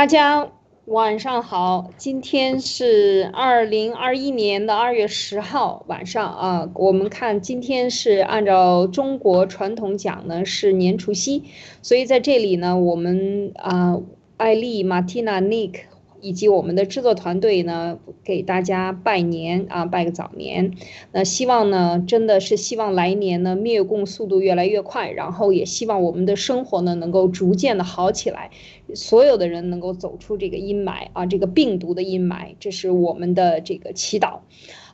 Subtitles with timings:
[0.00, 0.50] 大家
[0.86, 6.70] 晚上好，今天是二零二一年的二月十号晚上啊。
[6.74, 11.44] 我们看今天是按照中国传统讲呢是年除夕，
[11.82, 14.00] 所以在这里呢，我们啊，
[14.38, 15.80] 艾丽、马蒂娜、尼克。
[16.20, 20.72] 以及我们的制作团队呢，给大家拜年啊，拜个早年。
[21.12, 28.50] 那希望呢，真的是希望来年呢，灭共速度越来越快，然后也希望我们的生活呢，能够逐渐的好起来，
[28.94, 34.40] 所有的人能够走出这个阴霾啊，这个病毒的阴霾，这是我们的这个祈祷。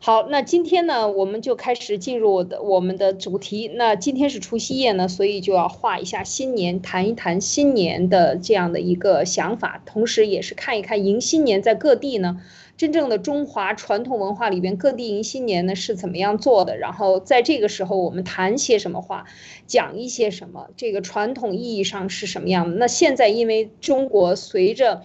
[0.06, 3.66] 好，那今天呢，我们就开始进入的我们的主题。
[3.74, 12.40] 那今天是除夕夜呢，所以就要画一下新年，谈一谈新年的这样的一个想法，同时也是看一看迎新年在各地呢，
[12.76, 16.78] 真正的中华传统文化里边，各地迎新年呢是怎么样做的。
[16.78, 19.24] 然后在这个时候，我们谈些什么话，
[19.66, 22.76] 讲一些什么，这个传统意义上是什么样的？
[22.76, 25.02] 那现在因为中国随着。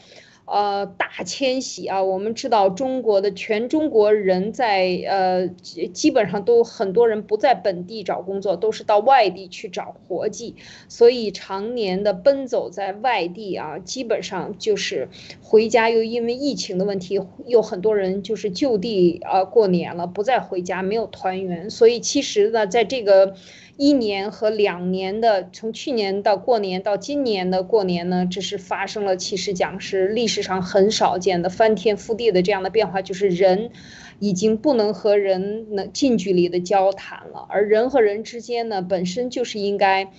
[0.52, 5.47] 呃，大迁徙啊，我们知道中国的全中国人在呃，
[5.93, 10.58] 基本上都很多人不在本地找工作，都是到外地去找活计，
[10.89, 15.08] 所以常年的奔走在外地啊，基本上就是
[15.41, 23.36] 回家又因为疫情的问题，有很多人就是就地啊过年了，不再回家，没有团圆，所以其实呢，在这个。
[23.81, 33.71] 一年和两年的，从去年到过年到今年的过年呢，这是发生了，其实讲是历史上很少见的翻天覆地的这样的变化，就是人
[34.19, 40.11] 已经不能和人能近距离的交谈了，而人和人之间呢，本身就是应该。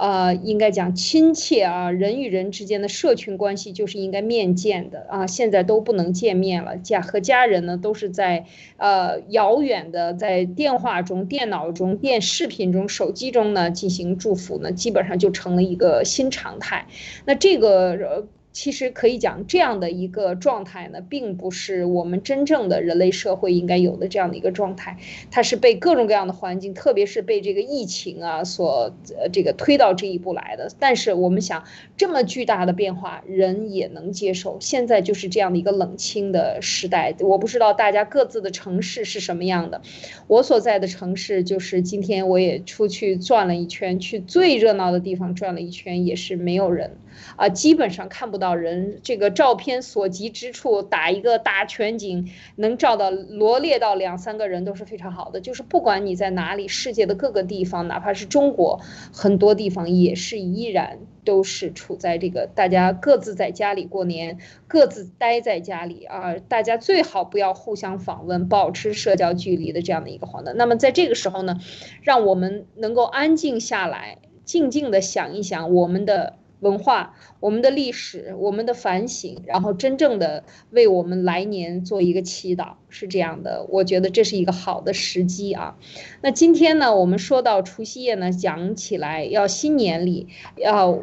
[0.00, 8.46] 呃，应该讲亲切啊，人与人之间的社群关系就是应该面见的啊，现在都不能见面了，家和家人呢都是在
[8.78, 16.86] 呃遥远的在电话中、电脑中、电视频中、手机中呢进行祝福呢，基本上就成了一个新常态。
[17.26, 18.26] 那这个呃。
[18.52, 24.98] 其实可以讲，这样的一个状态呢，并不是我们真正的人类社会应该有的这样的一个状态。
[25.30, 30.68] 它是被各种各样的环境，特别是被这个疫情啊所呃这个推到这一步来的。
[30.78, 31.64] 但是我们想，
[31.96, 34.58] 这么巨大的变化，人也能接受。
[34.60, 37.14] 现在就是这样的一个冷清的时代。
[37.20, 39.80] 我不知道大家各自的城市是什么样的。
[40.26, 46.96] 我所在的城市就是今天我也出去转了一圈，去最热闹的地方转了一圈，也是没有人。
[47.36, 49.00] 啊，基本上看不到人。
[49.02, 55.40] 这个照片所及之处，打一个大全景，能照到罗列到两三个人都是非常好的。
[55.40, 58.80] 就是不管你在哪里，世界的各个地方，哪怕是中国，
[59.12, 66.36] 很多地方也是依然都是处在这个大家各自在家里过年，各自待在家里啊。
[66.36, 70.54] 大家最好不要互相访问，保持社交距离的这样的一个环境。
[70.56, 71.58] 那么在这个时候呢，
[72.02, 76.39] 让我们能够安静下来，静静的想一想我们的。
[76.60, 83.66] 文化，我们的历史，我们的反省，然后真正的为我们来年做一个祈祷，是这样的。
[83.68, 85.76] 我觉得这是一个好的时机啊。
[86.22, 90.98] 那今天呢，我们说到除夕夜呢，讲起来要新年里要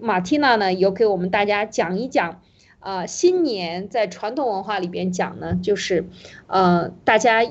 [0.00, 2.42] 马蒂娜呢，有给我们大家讲一讲
[2.80, 6.08] 啊，新年在传统文化里边讲呢，就是
[6.46, 7.42] 呃，大家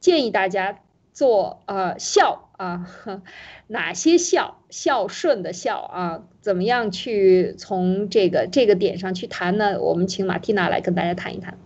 [0.00, 0.80] 建议大家
[1.12, 2.86] 做呃孝啊。
[3.68, 6.22] 哪些孝孝顺的孝啊？
[6.40, 9.80] 怎么样去从这个这个点上去谈呢？
[9.80, 11.58] 我们请马蒂娜来跟大家谈一谈。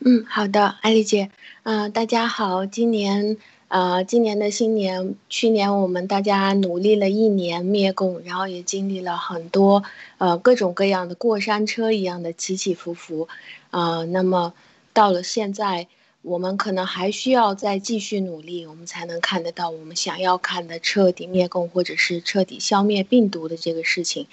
[0.00, 1.30] 嗯，好的，艾丽姐，
[1.62, 3.38] 嗯，大家好，今年
[3.68, 9.82] 呃，今年的新年，去年我们大家努力了一年灭共，然后也经历了很多
[10.18, 13.28] 呃各种各样的过山车一样的起起伏伏，
[13.70, 14.52] 啊，那么
[14.92, 15.88] 到了现在。
[16.26, 24.26] 我们可能还需要再继续努力，我们才能看得到我们想要看的彻底灭共，或者是彻底消灭病毒的这个事情，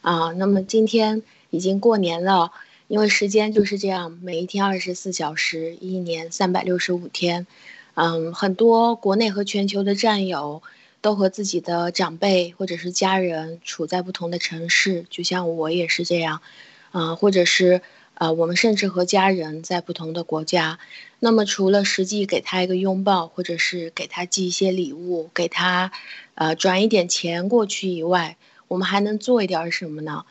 [0.00, 2.50] 啊，那么今天已经过年了，
[2.88, 7.46] 因为时间就是这样，每一天二十四小时，一年三百六十五天，
[7.94, 10.64] 嗯，很多国内和全球的战友
[11.00, 16.42] 都和自己的长辈或者是家人处在不同的城市，就像我也是这样，
[16.90, 17.82] 啊，或者是。
[18.16, 20.78] 啊，我们甚至和家人在不同的国家，
[21.20, 25.92] 那么除了实际给他一个拥抱，或者是给他寄一些礼物，给他，
[26.34, 30.24] 呃，转一点钱过去以外，我们还能做一点什么呢？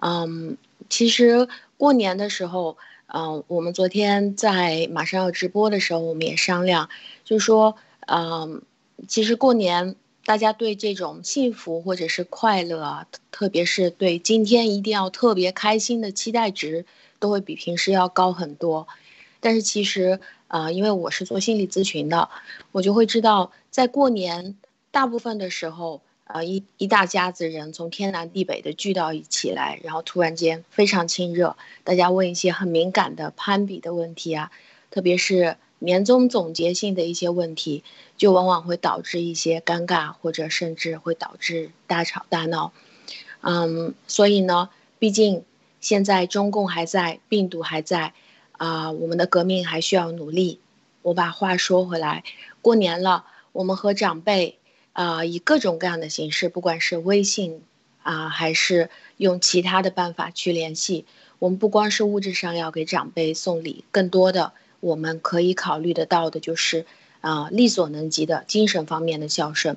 [0.00, 0.56] 嗯，
[0.88, 2.76] 其实过年的时候，
[3.08, 6.88] 嗯，我们昨天在马上要直播的时候，我们也商量，
[7.24, 7.74] 就说，
[8.06, 8.62] 嗯，
[9.08, 16.86] 其实过年大家对这种幸福或者是快乐，特别是对今天一定要特别开心的期待值。
[17.24, 18.86] 都会比平时要高很多，
[19.40, 22.28] 但是其实，呃，因为我是做心理咨询的，
[22.70, 24.58] 我就会知道，在过年
[24.90, 34.52] 大部分的时候，呃一一大家子人从天南地北的聚到一起来，然后突然间非常亲热，大家问一些很敏感的攀比的问题啊，
[34.90, 37.84] 特别是年终总结性的一些问题，
[38.18, 42.74] 就往往会导致一些尴尬，或者甚至会导致大吵大闹。
[43.40, 44.68] 嗯，所以呢，
[44.98, 45.42] 毕竟
[45.84, 48.14] 现在中共还在，病毒还在，
[48.52, 50.58] 啊，我们的革命还需要努力。
[51.02, 52.24] 我把话说回来，
[52.62, 54.58] 过年了，我们和长辈
[54.94, 57.60] 啊，以各种各样的形式，不管是微信
[58.02, 58.88] 啊，还是
[59.18, 61.04] 用其他的办法去联系。
[61.38, 66.86] 我们不光是物质上要给长辈送礼，更多的我们可以考虑得到的就是
[67.20, 69.76] 啊，力所能及的精神方面的孝顺，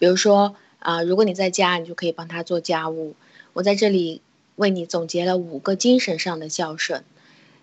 [0.00, 0.56] 比如说。
[0.78, 3.16] 啊，如果你在家，你就可以帮他做家务。
[3.54, 4.20] 我在这里
[4.56, 7.04] 为你总结了五个精神上的孝顺。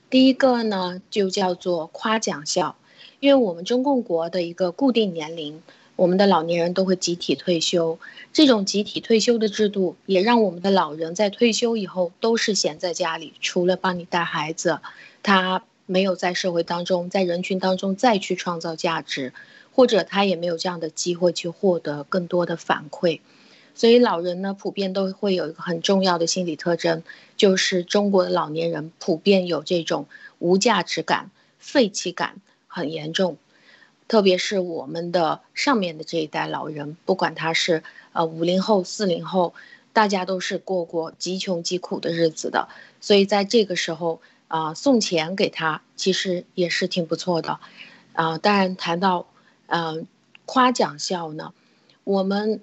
[0.10, 2.76] 第一个呢，就叫做夸奖孝，
[3.20, 5.62] 因为我们中共国的一个固定年龄，
[5.96, 8.00] 我们的老年人都会集体退休。
[8.32, 14.80] 这种集体退休的制度，也让我们的老人在退休以后都是闲在家里，除了帮你带孩子，
[15.22, 19.34] 他没有在社会当中，在人群当中再去创造价值。
[19.76, 23.22] 或者他也没有这样的机会去获得更多的反馈，
[23.76, 27.04] 所以老人呢普遍都会有一个很重要的心理特征，
[27.38, 30.08] 就是中国的老年人普遍有这种
[30.40, 32.36] 无价值感、废弃感
[32.68, 33.38] 很严重，
[34.08, 39.54] 特别是我们的上面的这一代老人，不管他是呃五零后、四零后，
[39.92, 42.68] 大家都是过过极穷极苦的日子的，
[43.02, 47.60] 所以在这个时候啊送钱给他其实也是挺不错的，
[48.14, 49.28] 啊当然谈到。
[49.68, 50.06] 嗯，
[50.46, 51.52] 夸奖笑呢，
[52.04, 52.60] 我们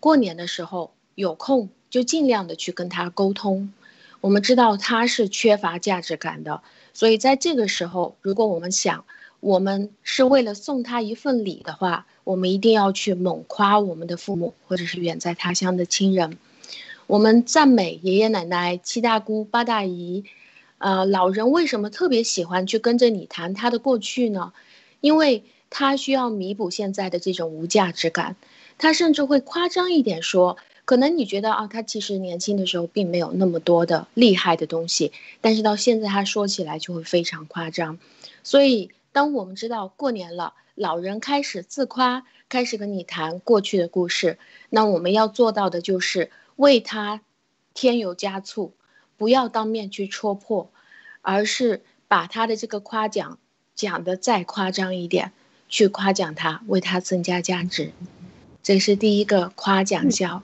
[0.00, 3.72] 过年的时候有空就尽量的去跟他沟通。
[4.20, 6.62] 我们知道他是缺乏价值感的，
[6.92, 9.04] 所以在这个时候，如果我们想
[9.40, 16.38] 我们是为了送他一份礼的话，我们一定要去猛夸我们的父母或者是远在他乡的亲人。
[17.06, 20.24] 我们赞美爷爷奶奶、七大姑八大姨，
[20.78, 24.52] 呃，老人为什么特别喜欢去跟着你谈他的过去呢？
[25.00, 25.44] 因为。
[25.68, 28.36] 他需要弥补现在的这种无价值感，
[28.78, 37.98] 他甚至会夸张一点说，可能你觉得啊，他其实年轻的时候并没有那么多的厉害的东西，但是到现在他说起来就会非常夸张。
[38.42, 44.38] 所以，当我们知道过年了，老人开始自夸，开始跟你谈过去的故事，
[44.68, 47.22] 那我们要做到的就是为他
[47.72, 48.74] 添油加醋，
[49.16, 50.70] 不要当面去戳破，
[51.22, 53.38] 而是把他的这个夸奖
[53.74, 55.32] 讲的再夸张一点。
[55.68, 57.90] 去夸奖他，为他增加价值，
[58.66, 60.42] 这是第一个夸奖笑。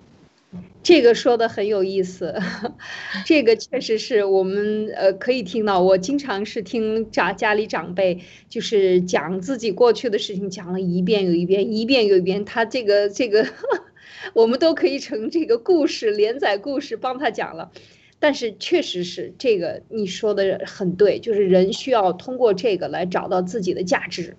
[0.81, 2.41] 这个说的很有意思，
[3.27, 5.81] 这个确实是我们呃可以听到。
[5.81, 12.45] 我经常是听家家里长辈就是讲自己过去的事情，讲了一遍又一遍，一遍又一遍。
[12.45, 13.45] 他这个这个，
[14.35, 17.73] 我们都可以成这个故事连载故事帮他讲了。
[18.21, 24.37] 但是确实是这个你说的很对，就是人需要通过这个来找到自己的价值。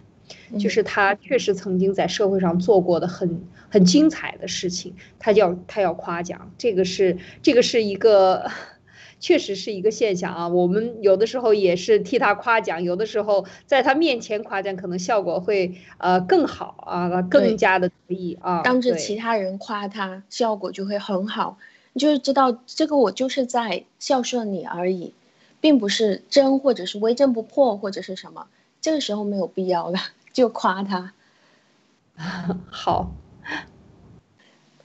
[0.60, 8.50] 就是他确实曾经在社会上做过的很很精彩的事情，他要他要夸奖，这个是这个是一个，
[9.20, 10.48] 确实是一个现象啊。
[10.48, 18.62] 我们有的时候也是替他夸奖，有的时候在他面前夸奖，可能效果会呃更好啊，更加的得意啊。
[18.62, 21.58] 当着其他人夸他，效果就会很好。
[21.94, 25.13] 你就是知道这个，我就是在孝顺你而已，
[25.62, 28.48] 并不是真或者是微真不破或者是什么。
[28.82, 30.00] 这个时候没有必要了。
[30.34, 31.13] 就夸他，
[32.70, 33.12] 好，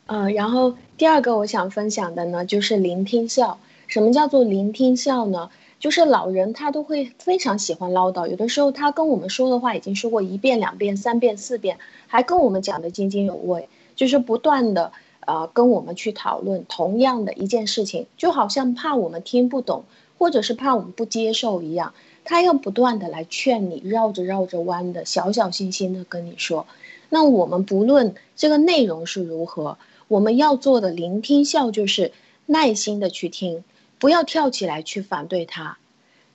[0.07, 3.59] 嗯，然后第二个我想分享的呢，就是聆听笑。
[3.87, 5.51] 什么叫做聆听笑呢？
[5.81, 19.85] 就是老人他都会非常喜欢唠叨，有的时候他跟我们说的话已经说过一遍、两遍、三遍、四遍，还跟我们讲的津津有味，就是不断的呃跟我们去讨论同样的一件事情，就好像怕我们听不懂，
[20.19, 21.95] 或者是怕我们不接受一样。
[22.31, 26.67] 他要不断的来劝你，绕着绕着弯的，小小心心的跟你说。
[27.09, 32.13] 那我们不论这个内容是如何，我们要做的聆听孝就是
[32.45, 33.65] 耐心的去听，
[33.99, 35.79] 不要跳起来去反对他。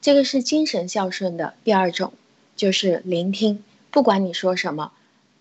[0.02, 2.14] 这个是精神孝顺的第二种，
[2.56, 3.64] 就是聆听。
[3.92, 4.92] 不管你说什么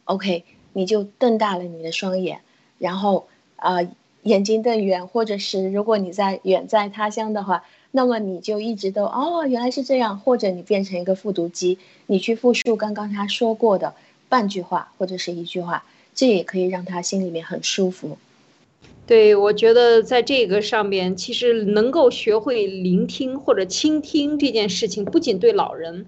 [0.04, 0.44] ，OK，
[0.75, 2.42] 你就瞪大了你的双眼，
[2.76, 3.78] 然后啊
[4.23, 7.64] 眼睛瞪圆，或者是如果你在远在他乡的话。
[7.94, 13.94] 那么你就一直都哦，原来是这样，或者你变成一个复读机，你去复述刚刚他说过的
[14.30, 15.84] 半句话或者是一句话，
[16.14, 18.16] 这也可以让他心里面很舒服。
[19.06, 26.06] 对，我觉得在这个上面，其实能够学会聆听或者倾听这件事情，不仅对老人，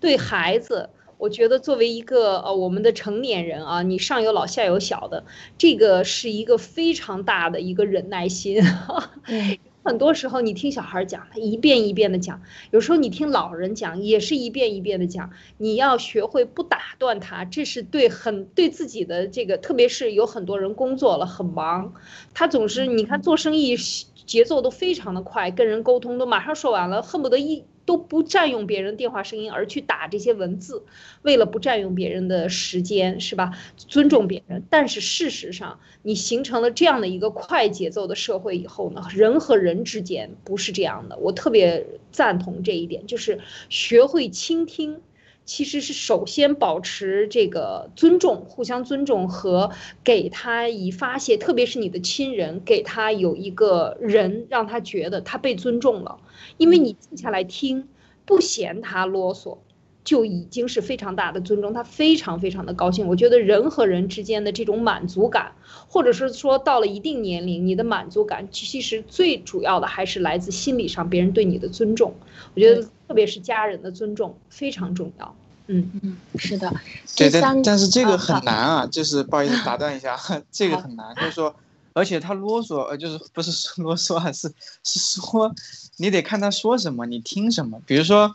[0.00, 5.24] 对孩子，我觉得作为一个呃我们的成年人啊，你上有老下有小的，
[5.58, 8.62] 这个是一个非常大的一个忍耐心。
[9.88, 12.40] 很多时候你听小孩讲，他一遍一遍的讲；
[12.72, 15.30] 有时候你听老人讲，也是一遍一遍的讲。
[15.56, 21.94] 你要学会不打断他，这是对很对自己的这个，特别是有很多人工作了很忙，
[22.34, 23.78] 他总是你看做生意
[24.26, 27.64] 节奏都非常的快，跟人沟通都马上说完了，恨不得一。
[27.88, 30.84] 都不占用别人电话声音，而去打这些文字，
[31.22, 33.52] 为了不占用别人的时间，是吧？
[33.78, 34.62] 尊重别人。
[34.68, 41.16] 但是事实上，你形成了这样的一个快节奏的社会以后呢，人和人之间不是这样的。
[41.16, 43.40] 我特别赞同这一点，就是
[43.70, 45.00] 学会倾听。
[45.48, 49.70] 其实是首先保持这个尊重，互相尊重和
[50.04, 56.20] 给他以发泄，特别是你的亲人，给他有一个人让他觉得他被尊重了，
[56.58, 57.88] 因为你静下来听，
[58.26, 59.56] 不嫌他啰嗦，
[60.04, 63.08] 就已经是非常大的尊重，他非常非常的高兴。
[63.08, 65.52] 我觉得人和人之间的这种满足感，
[65.88, 72.14] 或者是说到了一定年龄，你的满足感其实最主要的还是来自心理上别人对你的尊重。
[72.54, 72.86] 我觉得。
[73.08, 75.34] 特别是家人的尊重非常重要。
[75.66, 76.72] 嗯嗯，是的。
[77.16, 80.16] 对，但但是这个很难啊，就是不好意思打断一下，
[80.52, 81.54] 这个很难，就是说，
[81.94, 84.52] 而且他啰嗦，呃，就是不是啰嗦啊，是
[84.84, 85.52] 是说，
[85.96, 87.80] 你得看他说什么，你听什么。
[87.86, 88.34] 比如说，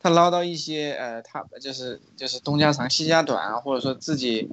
[0.00, 4.48] 他唠叨一些，呃，他就是就是东家长西家短啊，或者说自己。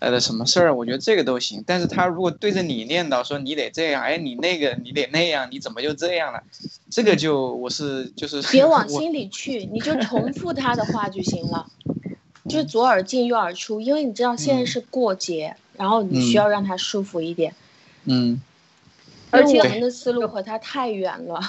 [0.00, 0.74] 呃，什么事儿？
[0.74, 6.42] 我觉得这个都行，但是他如果对着你念叨说你得这样，哎，你那个你得那样，你怎么就这样了？
[6.90, 11.66] 这个就我是就是 别往心里去，你就重复他的话就行了，
[12.48, 17.54] 就是左耳进右耳出，因为你知道现在是过节，然后你需要让他舒服一点。
[18.04, 18.40] 嗯，
[19.30, 21.40] 而且我们的思路和他太远了。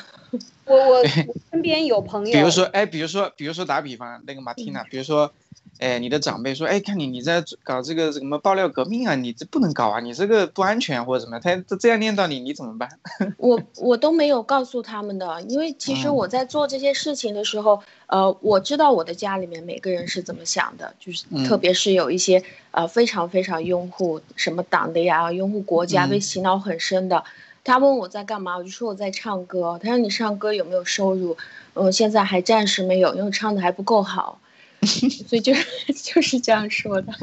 [0.69, 1.03] 我我
[1.51, 5.31] 身边有朋友，比如说哎，比如说比如说打比方那个马蒂娜，比如说。
[5.77, 12.89] 哎，你的长辈说，哎，看你你在搞这个什么爆料革命啊，你这不能搞啊，你这个不安全或者什么，他这样念叨你，你怎么办？
[13.37, 27.23] 我我都没有告诉他们的，因为其实我在做这些事情的时候，呃，我知道我的家里面每个人是怎么想的，就是特别是有一些呃非常非常拥护什么党的呀，拥护国家被洗脑很深的，
[27.63, 31.37] 他问我在干嘛，我就说我在唱歌，他说你唱歌有没有收入？
[31.73, 34.39] 嗯，现在还暂时没有，因为唱的还不够好。
[34.81, 35.53] 所以就
[35.93, 37.13] 就是这样说的，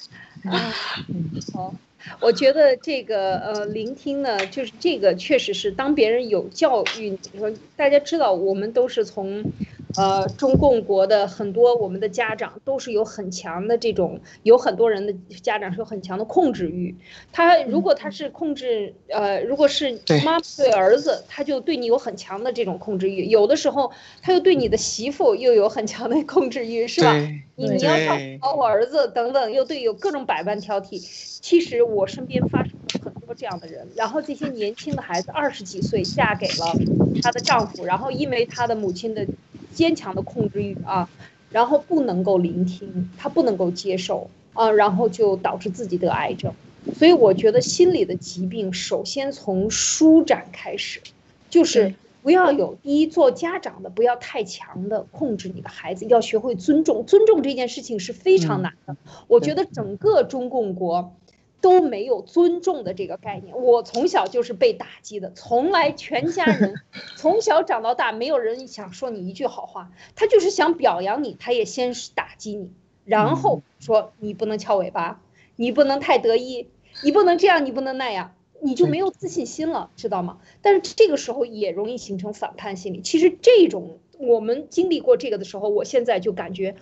[0.44, 0.52] 嗯，
[1.54, 1.74] 好，
[2.20, 9.42] 我觉得这个呃，聆听呢，就是这个确实是当别人有教育，说大家知道，我们都是从。
[9.96, 16.94] 呃，中共国的很多我们的家长都是有很强的这种，有很多人的家长是有很强的控制欲。
[17.32, 23.24] 他如果他是控制，呃，如果是妈对儿子，他就对你有很强的这种控制欲。
[23.26, 23.90] 有的时候
[24.22, 27.14] 他又对你的媳妇又有很强的控制欲，是吧？
[27.54, 27.96] 你你要
[28.40, 31.00] 讨好我儿子等等，又对有各种百般挑剔。
[31.40, 36.72] 其实我身边发生了很多这样的人，然后这些年轻的孩子二十几岁嫁给了
[37.22, 39.26] 她的丈夫，然后因为她的母亲的。
[39.76, 41.08] 坚强的控制欲啊，
[41.50, 46.50] 然后不能够聆听，他不能够接受啊，然后就导致自己得癌症。
[46.94, 51.00] 所以我觉得心理的疾病首先从舒展开始，
[51.50, 57.04] 就是不要有第一做家长的不要太强的控制你的孩子，要学会尊重。
[57.04, 58.96] 尊重这件事情是非常难的。
[59.28, 61.12] 我觉得整个中共国。
[61.60, 66.74] 都没有尊重的这个概念，我从小就是被打击的，从来全家人
[67.16, 72.70] 从小长到大，没有人想说你一句好话，他就是想表扬你，他也先打击你，
[73.04, 75.22] 然后说你不能翘尾巴，
[75.56, 76.68] 你不能太得意，
[77.02, 80.38] 你不能这样，你不能那样，你就没有自信心了，知道吗？
[80.62, 83.00] 但是这个时候也容易形成反叛心理。
[83.00, 86.76] 其实这种我们经历过这个的时候，我现在就感觉。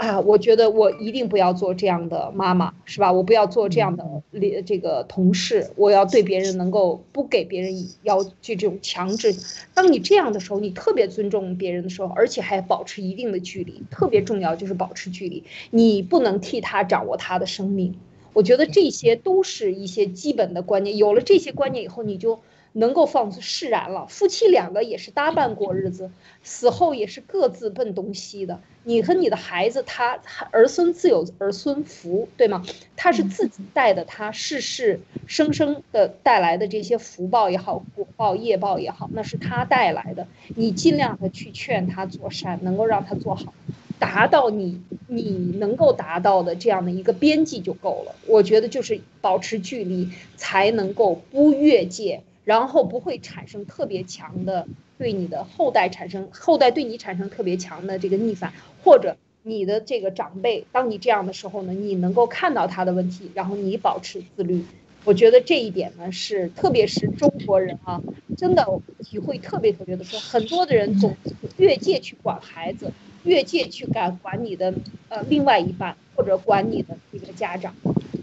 [0.00, 3.12] 哎呀，我觉得我一定不要做这样的妈妈，是吧？
[3.12, 4.22] 我不要做这样的
[4.64, 9.34] 这个同事，我要对别人能够不给别人要这种强制。
[9.74, 15.44] 当你这样的时候，你特别尊重别人的时候，而且还保持一定的距离，特别重要就是保持距离。
[15.70, 17.94] 你不能替他掌握他的生命。
[18.32, 20.96] 我觉得这些都是一些基本的观念。
[20.96, 22.40] 有了这些观念以后，你就。
[22.72, 26.10] 能够放释然了，夫妻两个也是搭伴过日子，
[26.42, 28.60] 死后也是各自奔东西的。
[28.84, 30.18] 你和你的孩子，他
[30.52, 32.64] 儿孙自有儿孙福，对吗？
[32.96, 40.26] 他是自己带的，他世世生生的带来的这些福报也好，果报业报也好，那是他带来的。
[40.56, 43.52] 你尽量的去劝他做善，能够让他做好，
[43.98, 48.14] 达到你你能够达到的这样的一个边际就够了。
[48.26, 52.22] 我觉得就是保持距离，才能够不越界。
[52.44, 54.66] 然后不会产生特别强的
[54.98, 64.64] 对你的后代产生后代对你产生特别强的这个逆反，或者你的这个长辈，当你这样的时候呢，你能够看到他的问题，然后你保持自律。
[65.02, 68.02] 我觉得这一点呢，是特别是中国人啊，
[68.36, 68.66] 真的
[69.02, 70.20] 体会特别特别的深。
[70.20, 71.16] 很多的人总
[71.56, 72.92] 越界去管孩子，
[73.22, 74.74] 越界去管管你的
[75.08, 77.74] 呃另外一半，或者管你的这个家长，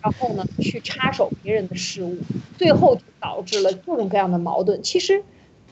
[0.01, 2.17] 然后呢去插手别人的事务，
[2.57, 4.81] 最后导致了各种各样的矛盾。
[4.83, 5.23] 其实。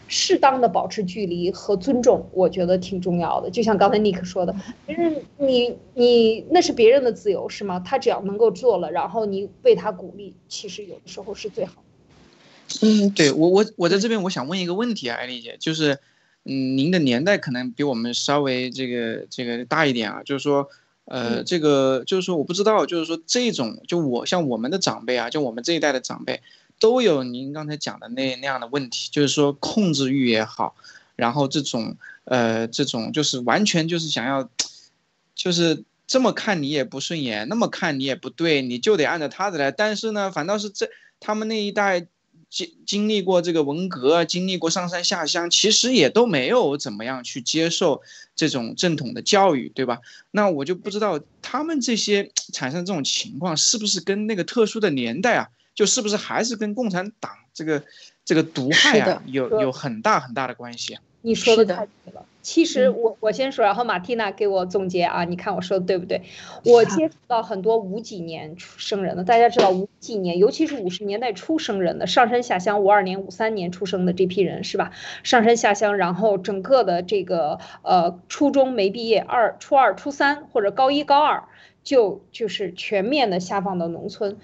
[0.08, 3.50] 适当的保持距离和尊重，我觉得挺重要的。
[3.50, 4.56] 就像刚才尼克说的，
[4.86, 7.80] 别人你你那是别人的自由，是吗？
[7.80, 11.84] 他只要能够做了，然后你为他鼓励，其实有的时候是最好。
[12.84, 15.98] 嗯，对我我我在这边我想问一个问题啊，艾丽姐，就是
[16.44, 20.70] 嗯，您的年代可能比我们稍微这个这个大一点啊，就是说
[21.06, 26.42] 呃，这个就是说我不知道，就是说这种就我像我们的长辈啊，就我们这一代的长辈。
[26.78, 30.76] 都有您刚才讲的那那样的问题，就是说控制欲也好，
[31.16, 31.96] 然后这种
[32.26, 34.50] 呃这种就是完全就是想要，
[35.34, 39.72] 就是这么看你也不顺眼，那么看你也不对，你就得按照他的来。
[39.72, 40.90] 但是呢，反倒是这
[41.22, 42.08] 他们那一代
[42.56, 48.02] 经经历过这个文革，经历过上山下乡，其实也都没有怎么样去接受
[48.34, 50.00] 这种正统的教育，对吧？
[50.32, 55.50] 那我就不知道他们这些产生这种情况，是不是跟那个特殊的年代啊？
[55.74, 57.84] 就是不是还是跟共产党这个
[58.24, 61.02] 这个毒害啊有有很大很大的关系啊？
[61.24, 62.26] 你说的太对了。
[62.46, 66.22] 其实我我先说，然后马蒂娜给我总结啊，你看我说的对不对？
[66.64, 74.92] 我接触到很多五几年出生人的，大家知道五几年，尤其是五十年代出生人的，上山下乡，五二年、五三年出生的这批人是吧？
[75.24, 81.46] 上山下乡，然后整个的这个呃初中没毕业，二初二、初三或者高一、高二
[81.84, 84.38] 就就是全面的下放到农村。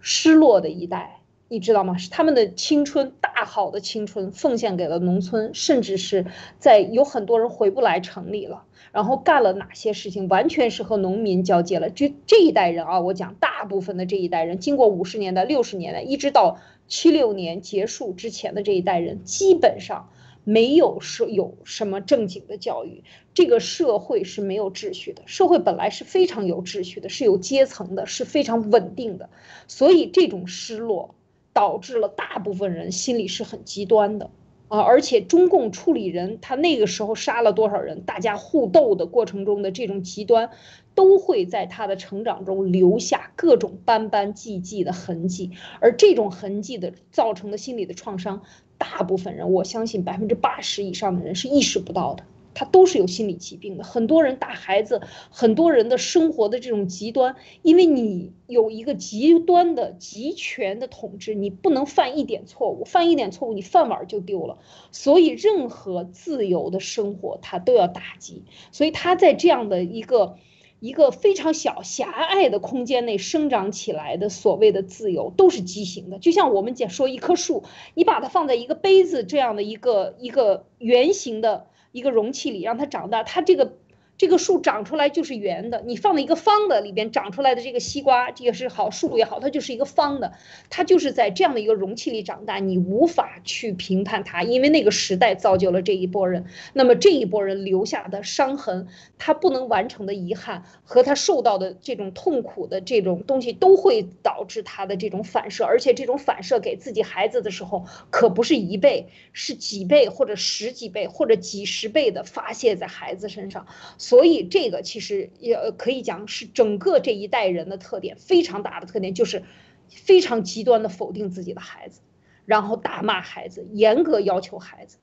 [0.00, 1.17] 失落的一代，
[1.48, 1.96] 你知道吗？
[1.96, 6.26] 是他们的青春，大好的青春奉献给了农村，甚至是
[6.58, 8.64] 在有很多人回不来城里了。
[8.92, 11.90] 然后干了哪些事情，完全是和农民交接了。
[11.90, 20.10] 就这一代人啊，我讲大部分的这一代人，经过五十年代、六十年代，一直到七六年结束之前的这一代人，基本上。
[20.44, 25.20] 没有说有什么正经的教育，这个社会是没有秩序的。
[25.26, 29.28] 社会本来是非常有秩序的，是有阶层的，是非常稳定的。
[29.66, 31.14] 所以这种失落
[31.58, 34.30] 导致了大部分人心里是很极端的
[34.68, 34.78] 啊！
[34.78, 40.50] 而且中共处理人，他那个时候杀了多少人，大家互斗的过程中的这种极端，
[40.94, 48.42] 都会在他的成长中留下各种斑斑迹迹的痕迹，而这种痕迹的造成的心理的创伤。
[48.78, 52.22] 大部分人，我相信百分之八十以上的人是意识不到的，
[52.58, 53.84] 他都是有心理疾病的。
[53.84, 64.58] 很多人打孩子，很多人的生活的这种极端，因为你有一个极端的集权的统治，你不能犯一点错误，犯一点错误，你饭碗就丢了。
[64.90, 68.42] 所以，任何自由的生活，他都要打击。
[68.72, 70.36] 所以，他在这样的一个。
[70.80, 76.20] 一个非常小狭隘的空间内生长起来的所谓的自由，都是畸形的。
[76.20, 83.78] 就像我们讲说一棵树，你把它放在一个杯子这样的一个一个圆形的一个容器里，让它长大，它这个。
[84.18, 90.32] 这个树长出来就是圆的，你放在一个方的里边长出来的这个西瓜，这个是好树也好，它就是一个方的，
[90.70, 113.64] 它就是在这样的一个容器里长大，你无法去评判它，因为那个时代造就了这一波人，那么这一波人留下的伤痕，他不能完成的遗憾和他受到的这种痛苦的这种东西，都会导致他的这种反射，而且这种反射给自己孩子的时候，可不是一倍，是几倍或者十几倍或者几十倍的发泄在孩子身上。
[114.08, 119.42] 所以这个其实也可以讲是整个这一代人的特点，非常大的特点就是
[119.90, 122.00] 非常极端的否定自己的孩子，
[122.46, 124.96] 然后大骂孩子，严格要求孩子。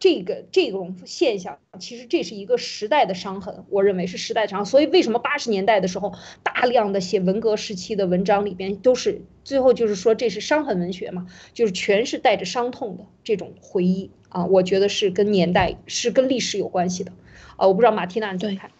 [0.00, 4.64] 这个这种现象，其实这是一个时代的伤痕，我认为是时代伤。
[4.64, 17.12] 所以为什么八十年代的时候，大量的写文革时期的文章里边都是最后就是说这是伤痕文学嘛，就是全是带着伤痛的这种回忆啊，我觉得是跟年代是跟历史有关系的。
[17.56, 18.70] 啊，我不知道马蒂娜怎么看。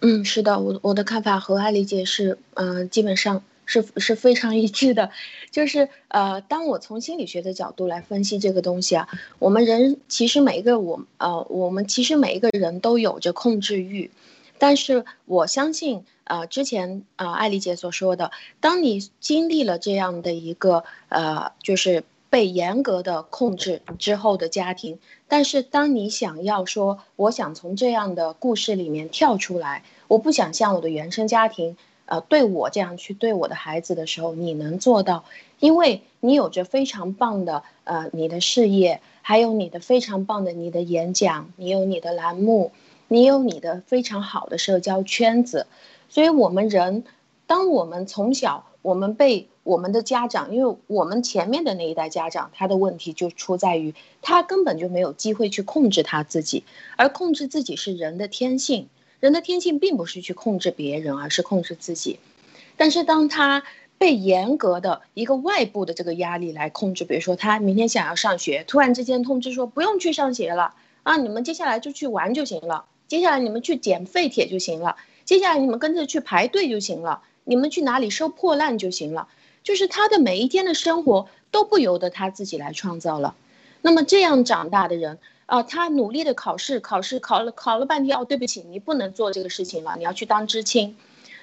[0.00, 5.10] 嗯，是的，我我的看法和艾丽姐是，嗯，基本上是是非常一致的。
[5.50, 9.06] 就是呃，当我从心理学的角度来分析这个东西啊，
[9.38, 14.10] 我们人其实每一个我呃，我们其实每一个人都有着控制欲，
[14.58, 22.04] 但是我相信呃，之前呃，艾丽姐所说的，当你经历了这样的一个呃，就是。
[22.28, 24.98] 被严格的控制之后的家庭，
[25.28, 35.24] 但是当你想要说，我想从这样的故事里面跳出来，我不想像我的原生家庭，呃，对我这样去对我的孩子的时候，你能做到？
[35.58, 42.72] 因为你有着非常棒的呃你的事业，还有你的非常棒的你的演讲，你有你的栏目，
[43.08, 45.66] 你有你的非常好的社交圈子，
[46.08, 47.04] 所以我们人，
[47.46, 56.62] 当我们从小我们被我们的家长，因为我们前面的那一代家长，他的问题就出在于他根本就没有机会去控制他自己，
[56.96, 58.88] 而控制自己是人的天性，
[59.20, 62.18] 人的天性并不是去控制别人，而是控制自己。
[62.76, 63.62] 但是当他
[63.98, 79.28] 被严格的一个外部的这个压力来控制，比如说他明天想要上学，突然之间通知说不用去上学了啊，你们接下来就去玩就行了，接下来你们去捡废铁就行了，接下来你们跟着去排队就行了，你们去哪里收破烂就行了，
[79.62, 83.34] 就是他的每一天的生活都不由得他自己来创造了。
[83.80, 90.96] 那么这样长大的人啊，他努力的考试，考试考了考了半天，哦，对不起，你不能做这个事情了，你要去当知青。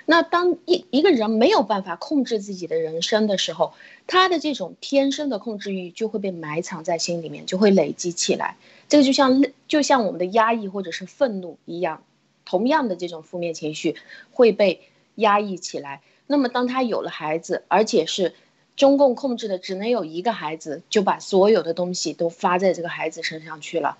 [0.06, 3.74] 那当一一个人没有办法控制自己的人生的时候，
[4.06, 8.58] 他的这种天生的控制欲就会被埋藏在心里面，就会累积起来。
[8.90, 12.04] 这个就像就像我们的压抑或者是愤怒一样，
[12.44, 13.96] 同样的这种负面情绪
[14.34, 14.82] 会被
[15.16, 16.02] 压抑起来。
[16.28, 18.36] 那么当他有了孩子，而且是
[18.76, 23.98] 中共控制的只能有一个孩子，就把所有的东西都发在这个孩子身上去了。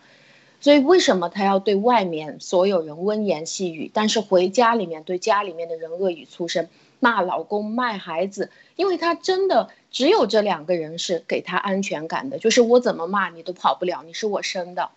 [0.60, 6.70] 所以，为什么他要对外面所有人温言细语，但是回家里面对家里面的人恶语粗声，
[7.02, 8.50] 骂老公、骂孩子？
[8.78, 14.90] 因为他真的只有这两个人是给他安全感的，就是我怎么骂你都跑不了，你是我生的，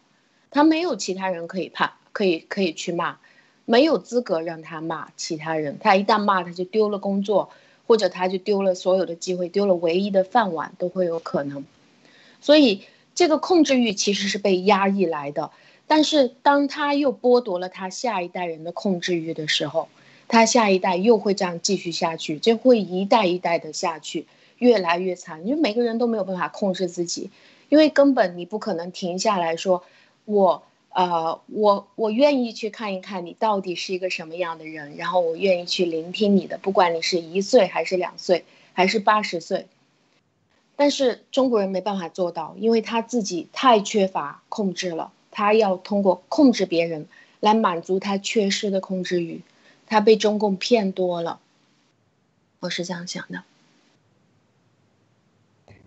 [0.53, 3.19] 他没有其他人可以怕，可以可以去骂，
[3.65, 5.79] 没有资格让他骂其他人。
[5.81, 7.51] 他一旦骂，他就丢了工作，
[7.87, 11.64] 或者他就丢了所有的机会，丢了唯一的饭碗都会有可能。
[12.40, 12.83] 所以。
[13.18, 15.51] 这个控制欲其实是被压抑来的，
[15.87, 19.88] 但是当他又剥夺了他下一代人的控制欲的时候，
[20.29, 24.27] 他下一代又会这样继续下去，这会一代一代的下去，
[24.59, 25.46] 越来越惨。
[25.46, 27.31] 因为每个人都没有办法控制自己，
[27.70, 29.83] 因为根本你不可能停下来说，
[30.27, 30.62] 我
[30.97, 39.67] 呃我我愿意去看一看你到底是一个什么样的人，然后我愿意去聆听你的，不管你是一岁还是两岁还是八十岁。
[40.75, 45.13] 但是中国人没办法做到，因为他自己太缺乏控制了。
[45.31, 47.07] 他要通过控制别人
[47.41, 49.43] 来满足他缺失的控制欲，
[49.87, 51.41] 他被中共骗多了。
[52.61, 53.43] 我是这样想的。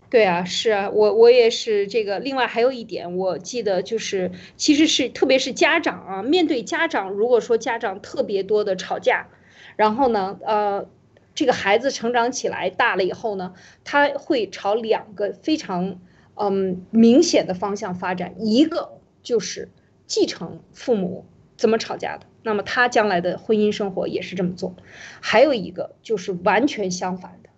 [0.09, 2.19] 对啊，是啊，我我也是这个。
[2.19, 9.27] 另外还有一点，我记得就是，其实是特别是家长啊，面对家长，如果说家长特别多的吵架，
[9.75, 10.87] 然后呢，呃。
[11.35, 13.53] 这个孩子成长起来大了以后呢，
[13.85, 16.01] 他会朝两个非常
[16.35, 19.69] 嗯明显的方向发展，一个就是
[20.05, 24.73] 继承父母怎么吵架的，那么他将来的婚姻生活也是这么做；
[25.21, 27.48] 还有一个就是完全相反的。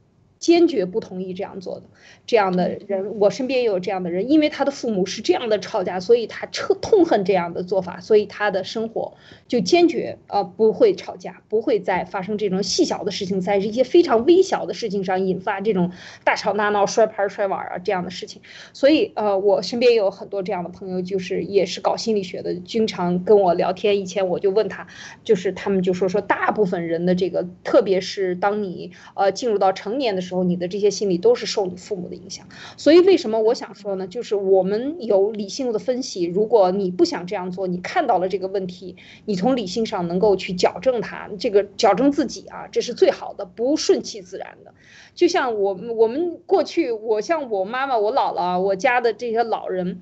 [0.41, 1.83] 坚决不同意这样做的，
[2.25, 9.13] 这样的人，我身边也有这样的人，因为他的父母是这样的吵架，所以他彻痛恨这样的做法，所以他的生活
[9.47, 15.91] 就坚决呃不会吵架，不会再发生这种细小的事情，在一些非常微小的事情上引发这种
[16.23, 18.41] 大吵大闹、摔盘摔碗啊这样的事情。
[18.73, 23.99] 所以呃，我身边也有很多这样的朋友，就是也是搞心理学的，经常跟我聊天。
[23.99, 24.87] 以前我就问他，
[25.23, 30.30] 就是他们就说说大部分人的这个，特别是当你呃进入到成年的时候。
[30.31, 34.07] 时候，你的这些心理都是受你父母的影响，所以为什么我想说呢？
[34.07, 44.73] 就是我们有理性的分析，如果你不想这样做，你看到了这个问题，你从理性上能够去矫正它，这个矫正自己啊，这是最好的，不顺其自然的。
[45.13, 50.01] 就像我我们过去，我像我妈妈、我姥姥、我家的这些老人，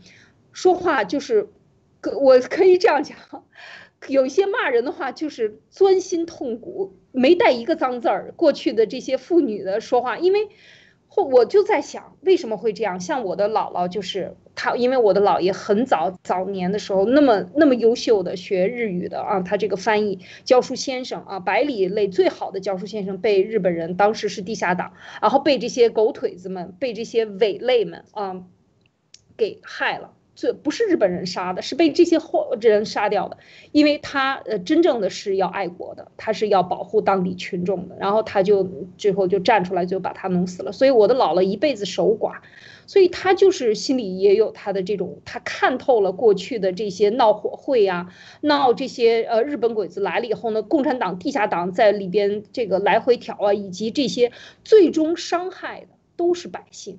[0.54, 1.50] 说话就是，
[2.22, 3.18] 我可以这样讲。
[4.08, 8.34] 有一些骂人的话，就是钻心痛骨，没带一个脏字儿。
[8.36, 10.50] 过去的这些妇女的说话，因为
[11.08, 13.00] 后，我就在想，为什么会这样？
[13.00, 28.44] 像我的姥姥，就是她，因为我的姥爷很早早年的时候，那么那么优秀的学日语的啊，他这个翻译教书先生啊，百里类最好的教书先生，被日本人当时是地下党，然后被这些狗腿子们，被这些伪类们啊，
[29.36, 30.14] 给害了。
[30.42, 33.38] 这不是日本人杀的，是被这些货人杀掉的，
[33.74, 38.64] 因为他呃真正的是要爱国的，他是要保护当地群众的，然后他就
[38.98, 40.72] 最后就站出来就把他弄死了。
[40.72, 42.36] 所以我的姥姥一辈子守寡，
[42.88, 48.08] 所以他就是心里也有他的这种，他看透了过去的这些闹火会啊，
[48.40, 54.32] 闹这些呃日本鬼子来了以后呢，共产党地下党在里边这个来回挑啊，以及这些
[54.64, 56.98] 最终伤害的都是百姓。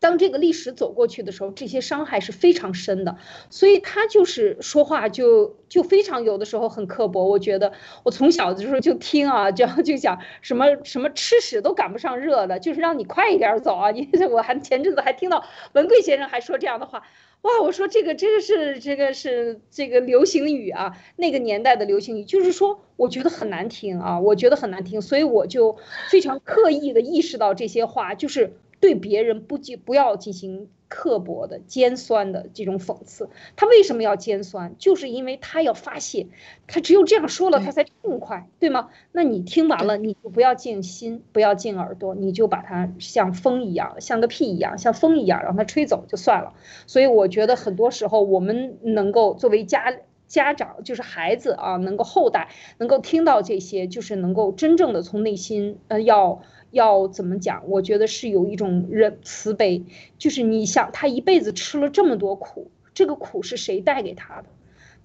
[0.00, 3.16] 当这个历史走过去的时候，这些伤害是非常深的，
[3.50, 7.24] 所以他就是说话就就非常有的时候很刻薄。
[7.24, 7.72] 我觉得
[8.04, 13.90] 我从小的时候就听啊，就就讲什么什么吃屎都赶不上热的，就是让你快一点走啊！
[13.90, 17.02] 你 我还前阵子还听到文贵先生还说这样的话，
[17.42, 17.60] 哇！
[17.60, 25.76] 我说这个这个是这个是这个流行语啊，那个年代的流行语，就是说我觉得很难听啊，我觉得很难听，所以我就
[26.08, 28.52] 非常刻意的意识到这些话就是。
[28.80, 34.74] 对别人不进不要进行刻薄的尖酸的这种讽刺，他为什么要尖酸？
[34.78, 36.28] 就是因为他要发泄，
[36.66, 38.88] 他只有这样说了，他才痛快，对吗？
[39.12, 46.54] 那你听完了，你就不要进心，不要进耳朵，你就把它像风一样，像个屁一样，像风一样让它吹走就算了。
[46.86, 49.94] 所以我觉得很多时候我们能够作为家
[50.28, 56.42] 家长，就是孩子啊，能够后代能够听到这些，就是能够真正的从内心呃要。
[56.70, 57.66] 要怎么讲？
[57.66, 59.86] 我觉得是有一种人慈悲，
[60.18, 64.48] 就是你想他一辈子吃了这么多苦，这个苦是谁带给他的？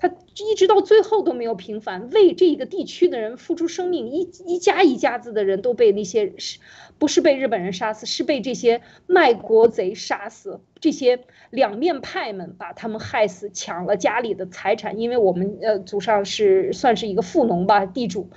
[0.03, 6.59] 他一直到最后都没有平凡，为这个地区的人付出生命，一一家一家子的人都被那些是，
[6.99, 18.29] 不是被日本人杀死，是被这些卖国贼杀死，这些两面派们把他们害死，抢了家里的财产，因为我们呃祖上是算是一个富农吧，地主。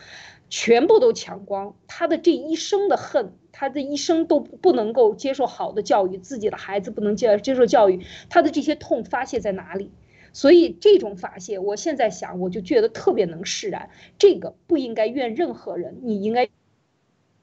[0.48, 9.90] 全部都抢光，他的这一生的恨，他的一生都不能够接受好的教育，自己的孩子不能接接受教育，他的这些痛发泄在哪里？
[10.36, 13.88] 所以这种发泄，我现在想，我就觉得特别能释然。
[14.18, 16.46] 这个不应该怨任何人，你应该。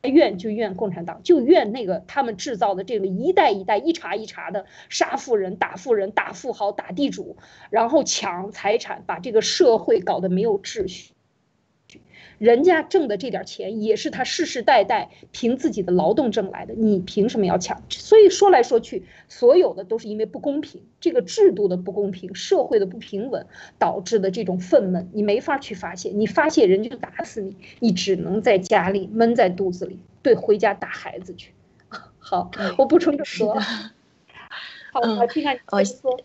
[0.04, 7.38] 怨就怨共产党，就怨那个他们制造的这个一代一代一茬一茬的杀富人、打富人、打富豪、打地主，
[7.70, 11.13] 然后抢财产，把这个社会搞得没有秩序。
[12.38, 17.82] 人家挣的这点钱也是他世世代代凭自己的劳动挣来的，你凭什么要抢？
[17.90, 23.46] 所以说来说去，所有的都是因为不公平，这个制度的不公平，社会的不平稳
[23.78, 31.54] 导致的这种愤懑，你没法去发泄，你发泄人就打死你，你只能在家里闷在肚子里，对，回家打孩子去。
[32.20, 33.60] 好，我补充这么多。
[33.60, 36.20] 好，我听看你说。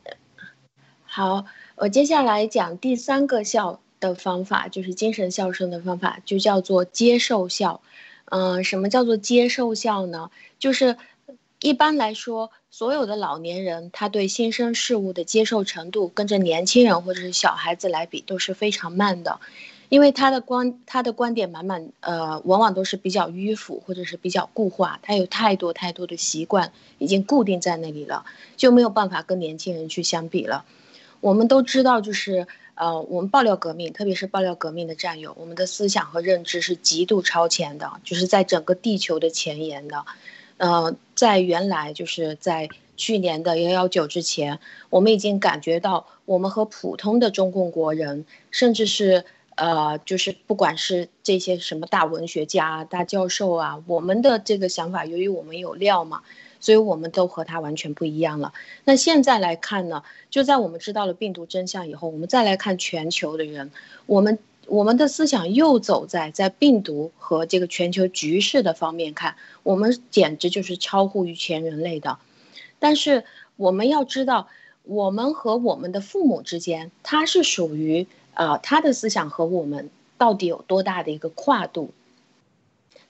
[1.04, 1.44] 好，
[1.76, 3.80] 我接下来讲第三个笑。
[4.00, 7.80] 的方法就是精神孝顺的方法，就叫做接受孝。
[8.30, 10.30] 嗯，什么叫做接受孝呢？
[10.58, 10.96] 就是
[11.60, 19.40] 一般来说，所有的老年人他对新生事物的接受程度，跟着年轻人或者是小孩子来比都是非常慢的，
[19.88, 28.26] 因为他的观他的观点满满呃，往往都是比较迂腐或者是比较固化，他有太多太多的习惯已经固定在那里了，
[28.58, 30.66] 就没有办法跟年轻人去相比了。
[31.20, 32.46] 我们都知道，就是。
[32.78, 40.04] 呃，我们爆料革命，特别是爆料革命的战友，我们的思想和认知是极度超前的，就是在整个地球的前沿的。
[40.58, 44.60] 呃，在原来就是在去年的幺幺九之前，
[44.90, 49.24] 我们已经感觉到，我们和普通的中共国人，甚至是
[49.56, 56.22] 呃，就是不管是这些什么大文学家、大教授啊，我们的这个想法，由于我们有料嘛。
[56.60, 58.52] 所以我们都和他完全不一样了。
[58.84, 60.02] 那现在来看呢？
[60.30, 63.70] 就在我们知道了病毒真相以后，我们再来看全球的人，
[64.06, 72.18] 我们我们的思想又走在在病毒和这个全球局势的方面看，我们简直就是超乎于全人类的。
[72.78, 73.24] 但是
[73.56, 74.48] 我们要知道，
[74.84, 81.90] 我们和我们的父母之间，他是属于啊，他的思想和我们到底有多大的一个跨度？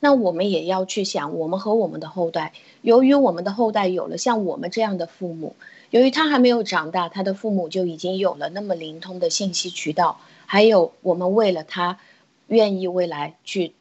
[0.00, 5.56] 那我们也要去想，我们和我们的后代，由于我们的后代有了像我们这样的父母，
[5.90, 11.98] 由于他还没有长大，他的父母就已经有了那么灵通的信息渠道，还有我们为了他，
[12.46, 13.72] 愿意未来去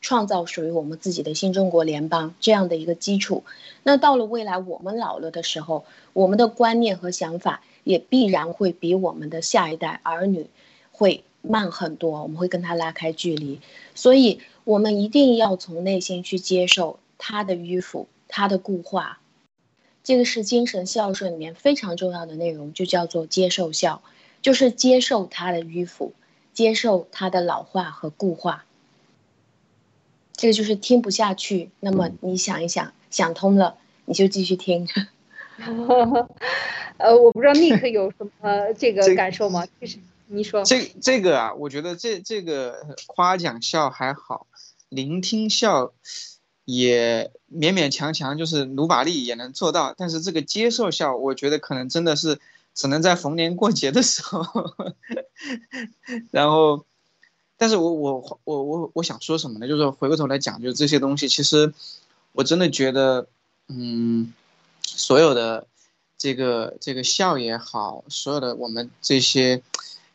[0.00, 3.44] 创造属于我们自己的新中国联邦这样的一个基础。
[3.82, 5.84] 那到了未来我们老了的时候，
[6.14, 10.46] 我们的观念和想法也必然会比我们的下一代儿女
[10.90, 13.60] 会慢很多，我们会跟他拉开距离，
[13.94, 14.40] 所以。
[14.66, 19.20] 我们一定要从内心去接受他的迂腐，他的固化，
[20.02, 24.02] 这个是精神孝顺里面非常重要的内容，就叫做接受孝，
[24.42, 26.14] 就是接受他的迂腐，
[26.52, 28.64] 接受他的老化和固化。
[30.32, 34.88] 这个就是听不下去，那么你想一想，想通了，你就继续听。
[36.98, 39.64] 呃，我不知道 Nick 有什么这个感受吗？
[39.78, 44.46] 其实你说这这个啊，我觉得这这个夸奖笑还好。
[44.88, 45.92] 聆听笑，
[46.64, 49.94] 也勉勉强强，就是努把力也能做到。
[49.96, 52.38] 但是这个接受笑，我觉得可能真的是
[52.72, 54.44] 只能在逢年过节的时候。
[56.30, 56.84] 然后，
[57.56, 59.66] 但是我我我我我想说什么呢？
[59.66, 61.74] 就是回过头来讲，就是这些东西，其实
[62.32, 63.26] 我真的觉得，
[63.66, 64.32] 嗯，
[64.82, 65.66] 所有的
[66.16, 69.62] 这个这个笑也好，所有的我们这些，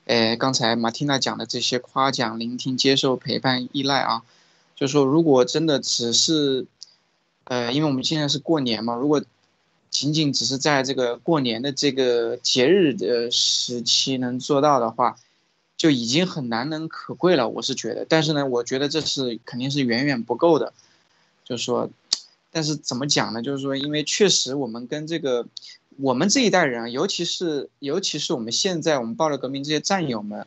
[0.05, 4.23] 呃，刚才马蒂娜讲的这些夸奖、聆听、接受、陪伴、依赖啊，
[4.75, 6.65] 就是说如果真的只是，
[7.45, 9.23] 呃，因为我们现在是过年嘛，如果
[9.89, 15.17] 仅仅只是在这个过年的这个节日的时期能做到的话，
[15.77, 17.49] 就已经很难能可贵了。
[17.49, 20.73] 我是觉得，但是呢，我觉得这是肯定是远远不够的。
[21.43, 21.89] 就是说，
[22.51, 23.41] 但是怎么讲呢？
[23.41, 25.45] 就是说，因为确实我们跟这个
[26.01, 30.45] 我们这一代人，尤其是尤其是我们现在我们爆料革命这些战友们，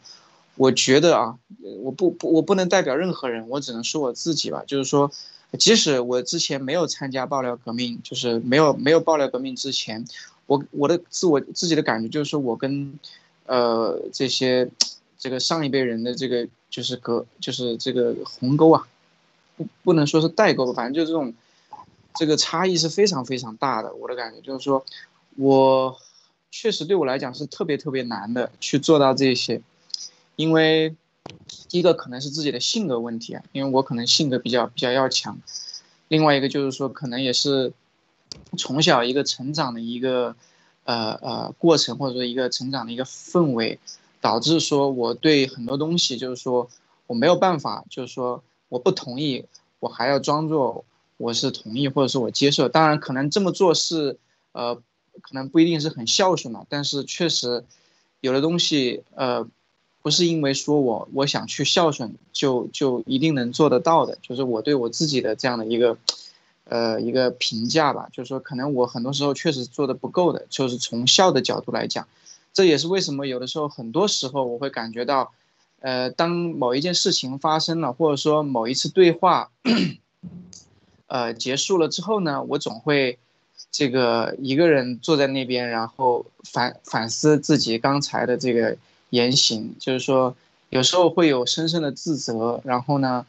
[0.56, 1.38] 我觉得啊，
[1.82, 4.62] 我不不我不能代表任何人，我只能说我自己吧。
[4.66, 5.10] 就是说。
[5.56, 10.04] 即使我之前没有参加爆料革命，就是没有没有爆料革命之前，
[10.46, 12.98] 我我的自我自己的感觉就是说我跟，
[13.46, 14.68] 呃这些，
[15.16, 18.88] 这个上一辈人的这个就是隔就是这个鸿沟啊，
[19.56, 21.32] 不不能说是代沟吧，反正就这种，
[22.16, 23.94] 这个差异是非常非常大的。
[23.94, 24.84] 我的感觉就是说，
[25.36, 25.96] 我
[26.50, 29.62] 确实对我来讲是特别特别难的去做到这些，
[30.36, 30.94] 因为。
[31.70, 35.38] 第一个可能是自己的性格问题啊，因为我可能性格比较比较要强。
[36.08, 37.72] 另外一个就是说，可能也是
[38.58, 40.36] 从小一个成长的一个
[40.84, 43.78] 呃呃过程，或者说一个成长的一个氛围，
[44.20, 46.68] 导致说我对很多东西就是说
[47.06, 49.46] 我没有办法，就是说我不同意，
[49.80, 50.84] 我还要装作
[51.16, 52.68] 我是同意，或者说我接受。
[52.68, 54.18] 当然，可能这么做是
[54.52, 54.80] 呃
[55.22, 57.64] 可能不一定是很孝顺嘛，但是确实
[58.20, 59.48] 有的东西呃。
[60.04, 65.96] 不是因为说我我想去孝顺就就一定能做得到的，就是我对我自己的这样的一个，
[66.64, 72.06] 呃一个评价吧，就是说可能我很多时候确实做的不够的，就是从孝的角度来讲，
[72.52, 75.32] 这也是为什么有的时候很多时候我会感觉到，
[75.80, 79.52] 呃当某一件事情发生了，或者说某一次对话，
[81.08, 83.18] 呃结束了之后呢，我总会
[83.74, 88.76] 这个一个人坐在那边，然后反反思自己刚才的这个。
[89.10, 90.34] 言行就是说，
[90.70, 93.24] 有时候会有深深的自责，然后呢，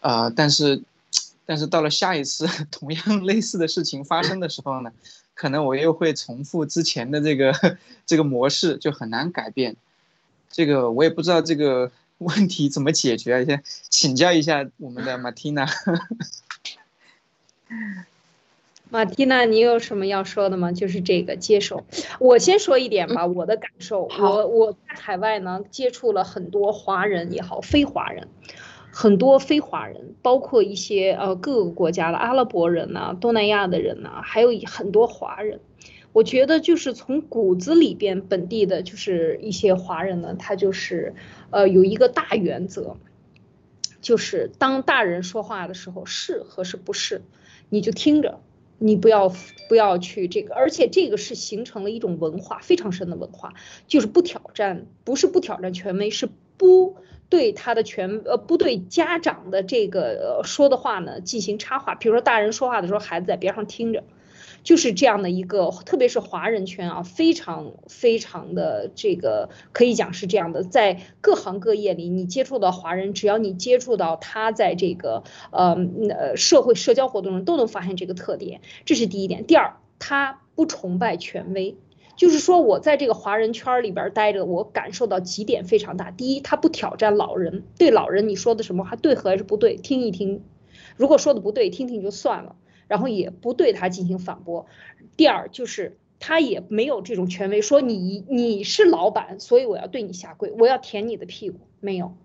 [0.00, 0.82] 呃，但是，
[1.46, 4.90] 但是到了下一次 同样类似的事情发生的时候呢，
[5.34, 7.52] 可能我又会重复之前的这个
[8.04, 9.76] 这个模式，就很难改变。
[10.50, 15.68] 这个我也不知道这个问题怎么解决，先请教一下我们的马蒂娜。
[18.90, 20.72] 马蒂娜，你有什么要说的吗？
[20.72, 21.84] 就是这个接受。
[22.20, 24.08] 我先说一点吧，我的感受。
[24.18, 28.28] 我我在海外呢，接触了很多华人也好，非华人，
[28.90, 35.60] 很多非华人，包括一些呃各个国家的阿拉伯人呐、东南亚的人呐，还有很多华人。
[36.14, 41.14] 我觉得就是从骨子里边本地的，就是一些华人呢，他就是
[41.50, 42.96] 呃有一个大原则，
[44.00, 47.20] 就是当大人说话的时候，是和是不是，
[47.68, 48.40] 你就听着。
[48.78, 49.32] 你不要
[49.68, 53.54] 不要去这个，而且这个是形成了一种文化非常深的文化，
[53.86, 56.96] 就是不挑战，不是不挑战权威，是不
[57.28, 64.04] 对他的权呃不对家长的这个说的话呢进行插话，比如说大人说话的时候，孩子在边上听着。
[64.62, 75.74] 就是这样的一个，特别是华人圈啊，非常非常的这个，可以讲是这样的，在各行各业里，你接触到华人，只要你接触到他在这个呃
[76.10, 79.46] 呃社会社交活动中，都能发现这个特点，这是第一点。
[79.46, 81.76] 第二，他不崇拜权威，
[82.16, 86.10] 就是说我在这个华人圈里边待着，我感受到几点非常大。
[86.10, 90.42] 第一，他不挑战老人，对老人你说的什么话对和还是不对，听一听，
[90.96, 92.56] 如果说的不对，听听就算了。
[92.88, 94.66] 然后也不对他进行反驳。
[95.16, 101.60] 第二就是他也没有这种权威，说你你是老板，所以我要对你下跪，我要舔你的屁股。
[101.80, 102.16] 没有，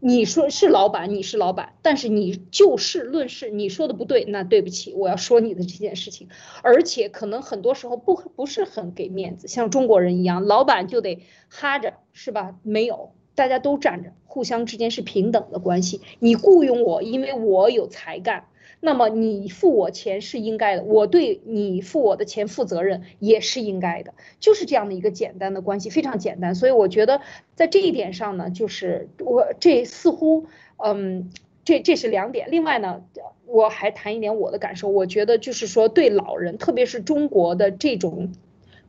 [0.00, 6.28] 你说是老板，你是老板，但是你就事论事，你说的不对，那对不起，我要说你的这件事情。
[6.62, 12.56] 而且可能很多时候不不是很给面子，像中国人一样，老板就得哈着，是吧？
[12.62, 16.00] 没有，大家都站着，互相之间是平等的关系。
[16.20, 18.46] 你雇佣我，因为我有才干。
[18.84, 26.56] 那么你付我钱是应该的，我对你付我的钱负责任也是应该的，就是这样的一个简单的关系，非常简单。
[26.56, 27.20] 所以我觉得
[27.54, 30.46] 在这一点上呢，就是我这似乎，
[30.78, 31.30] 嗯，
[31.64, 32.50] 这这是两点。
[32.50, 33.04] 另外呢，
[33.46, 38.32] 我还谈一点我的感受，我觉得就是说对老人，特别是中国的这种。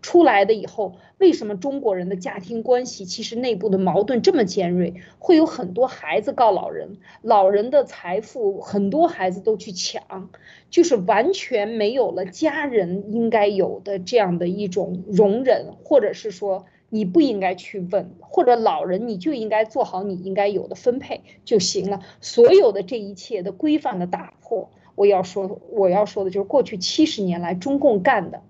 [0.04, 4.94] 出来的以后，为什么中国人的家庭关系其实内部的矛盾这么尖锐？
[5.18, 10.30] 会有很多孩子告老人，老人的财富很多孩子都去抢，
[10.70, 22.02] 就是完全没有了家人应该有的这样的一种容忍，或者是说你不应该去问，或者老人你就应该做好你应该有的分配就行了。
[22.20, 28.42] 所有的这一切的规范的打破，我要说我要说的就是过去七十年来中共干的。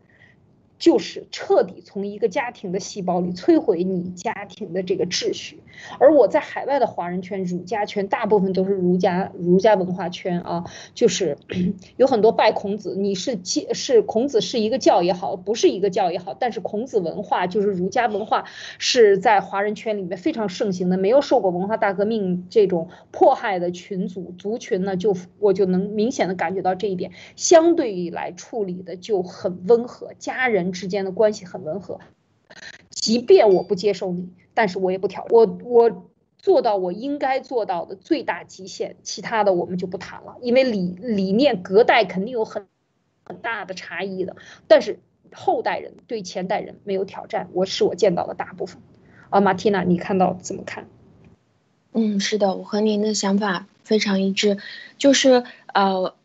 [0.79, 5.61] 就是彻底从一个家庭的细胞里摧毁你家庭的这个秩序，
[5.97, 11.37] 而我在海外的华人圈、儒家圈，大部分都是儒家儒家文化圈啊，就是
[11.95, 13.39] 有很多拜孔子，你是
[13.73, 18.43] 是孔子是一个教也好，不是一个教也好，但是孔子文化就是儒家文化
[18.77, 30.62] 是在华人圈里面非常盛行的，没有受过文化大革命这种迫害的群族族群呢，就我就能明显的感觉到这一点，相对于来处理的就很温和，家人。
[30.63, 31.99] 人之间的关系很温和，
[32.89, 42.67] 即便我不接受你，但是我也不挑我我做到我应该做到的最大极限，其他的我们就不谈了，因为理理念隔代肯定有很
[43.23, 44.35] 很大的差异的，
[44.67, 44.99] 但是
[45.31, 48.81] 后代人对前代人没有挑战，我是我见到的大部分。
[49.29, 50.87] 啊，马蒂娜，你看到怎么看？
[51.93, 54.57] 嗯，是的，我和您的想法非常一致，
[54.97, 55.43] 就是
[55.73, 56.15] 呃。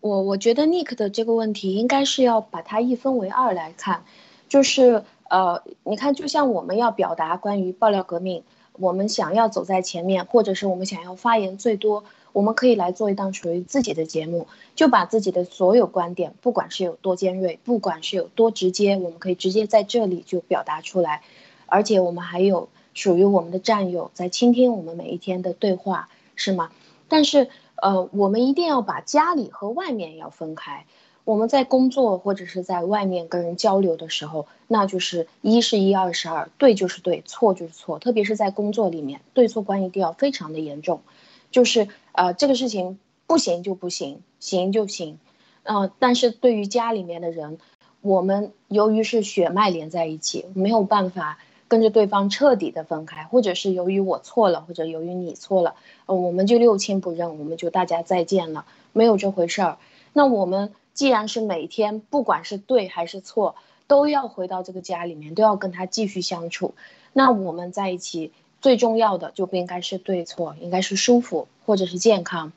[0.00, 4.04] 我我觉得 Nick 的这个问题应该是要把它一分为二来看，
[4.48, 8.44] 就是呃，你看，就像我们要表达关于爆料革命，
[8.74, 14.46] 我们想要走在前面，或者是我们想要发言最多，我们可以来做一档属于自己的节目，
[14.76, 21.22] 就把自己的所有观点，不管是有多尖锐，不管是有多直接，我们可以直接在这里就表达出来，
[21.66, 26.70] 而且我们还有属于我们的战友在倾听我们每一天的对话，是吗？
[27.08, 27.48] 但是。
[27.80, 30.84] 呃，我们一定要把家里和外面要分开。
[31.24, 37.98] 我们在工作或者是在外面跟人交流的时候，那就是一是一，二是二，对就是对，错就是错。
[37.98, 41.02] 特别是在工作里面，对错关一定要非常的严重。
[41.50, 45.18] 就是呃，这个事情不行就不行，行就行。
[45.64, 47.58] 嗯，但是对于家里面的人，
[48.00, 51.38] 我们由于是血脉连在一起，没有办法。
[51.68, 55.74] 跟着对方彻底的分开，或者是由于我错了，或者由于你错了，
[56.06, 59.78] 呃，我们就六亲不认，我们就大家再见了，没有这回事儿。
[60.14, 63.54] 那我们既然是每天不管是对还是错，
[63.86, 66.74] 都要回到这个家里面，都要跟他继续相处，
[67.12, 72.52] 那我们在一起最重要的就不应该是对错，应该是舒服或者是健康，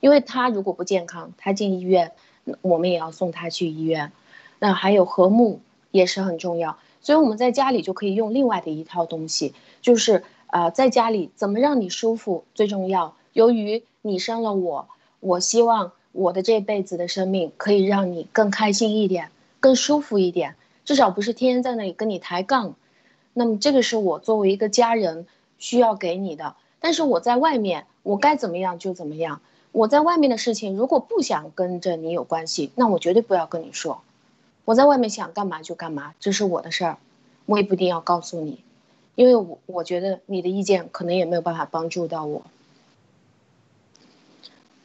[0.00, 2.12] 因为他如果不健康，他进医院，
[2.62, 4.10] 我们也要送他去医院。
[4.58, 5.60] 那还有和睦
[5.90, 6.78] 也是很重要。
[7.04, 13.14] 所以我们在家里就可以用另外的一套东西，就是呃，在家里怎么让你舒服最重要。
[13.34, 14.88] 由于你生了我，
[15.20, 19.30] 我希望我的这辈子的生命可以让你更开心一点，
[19.60, 22.74] 更舒服一点，至少不是天天在那里跟你抬杠。
[23.34, 25.26] 那么这个是我作为一个家人
[25.58, 26.54] 需要给你的。
[26.80, 29.42] 但是我在外面，我该怎么样就怎么样。
[29.72, 34.00] 我在外面的事情如果不想跟着你有关系，那我绝对不要跟你说。
[34.64, 36.98] 我在外面想干嘛就干嘛，这是我的事儿，
[37.44, 38.64] 我也不一定要告诉你，
[39.14, 42.42] 因为我我觉得你的意见可能也没有办法帮助到我。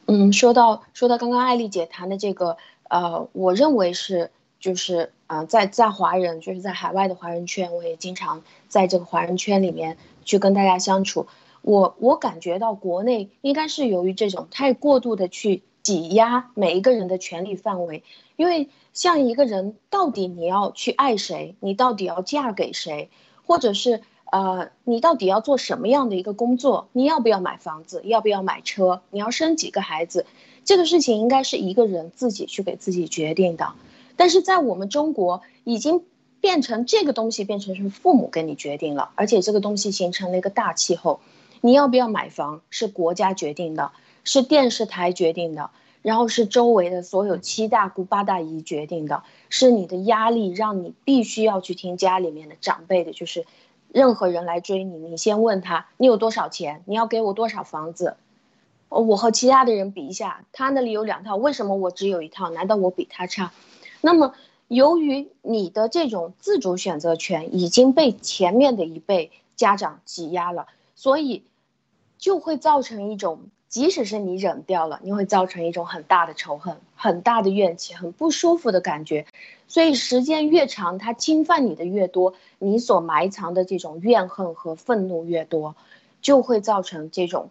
[0.04, 2.58] 嗯，说到说到刚刚艾丽姐谈的这个，
[2.90, 11.26] 呃，我认为是就是啊，在在华人就是在海外的华人圈，我也经常在这个华人圈里面去跟大家相处，
[11.62, 18.04] 我我感觉到国内应该是由于这种太过度的去挤压每一个人的权利范围，
[18.36, 18.68] 因为。
[18.92, 21.54] 像一个人，到底你要去爱谁？
[21.60, 23.10] 你到底要嫁给谁？
[23.46, 26.88] 或者是呃，你到底要做什么样的一个工作？
[26.92, 28.02] 你要不要买房子？
[28.04, 29.02] 要不要买车？
[29.10, 30.26] 你要生几个孩子？
[30.64, 33.72] 这个事情应该是一个人自己去给自己决定的。
[34.16, 36.04] 但是在我们中国，已经
[36.40, 41.20] 变成这个东西变成是父母给你决定了，而且这个东西形成了一个大气候。
[41.60, 43.92] 你要不要买房是国家决定的，
[44.24, 45.70] 是电视台决定的。
[46.02, 53.44] 然后是周围的所有七大姑八大姨决定的，是你的压力让你必须要去听家里面的长辈的，就是
[53.92, 58.16] 任何人来追你，你先问他你有多少钱，你要给我多少房子，
[58.88, 62.48] 我和其他的人比一下，他那里有两套，为什么我只有一套？
[62.48, 63.52] 难道我比他差？
[64.00, 64.32] 那么
[64.68, 71.44] 由于你的这种自主选择权已经被前面的一辈家长挤压了，所以
[72.16, 73.40] 就会造成一种。
[73.70, 79.24] 即使是你忍掉了，你会造成一种很大的仇恨、很大的怨气、很不舒服的感觉。
[79.68, 85.76] 所以时间越长，他侵犯你的越多，你所埋藏的这种怨恨和愤怒越多，
[86.20, 87.50] 就会造成这种，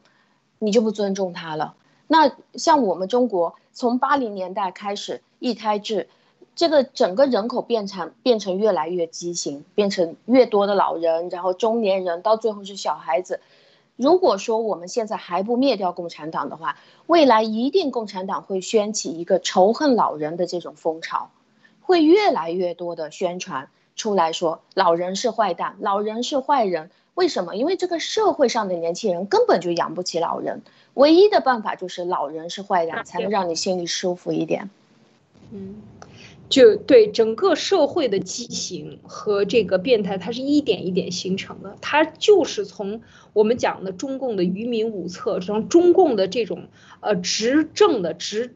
[0.59, 1.73] 你就不尊重他了。
[2.07, 6.09] 那像我们中国，从八零年代开始一胎制，
[6.53, 13.39] 这个整个人口变成变成越来越畸形，变成越多的老人，然后中年人，到最后是小孩子。
[13.99, 21.31] 如果说我们现在还不灭掉共产党的话，未来一定共产党会掀起一个仇恨老人的这种风潮，
[21.81, 26.89] 会越来越多的宣传出来说老人是坏蛋，老人是坏人。
[27.13, 27.57] 为什么？
[27.57, 30.61] 因为这个社会上的年轻人根本就养不起老人，
[30.93, 34.69] 唯一的办法就是老人是坏蛋，才能让你心里舒服一点。
[35.51, 35.75] 嗯。
[36.49, 41.77] 就对整个社会的畸形和这个变态，它是一点一点形成的。
[41.79, 43.01] 它就是从
[43.33, 46.69] 我们讲的中共的愚民五策，从中共的这种
[47.01, 48.55] 呃执政的执，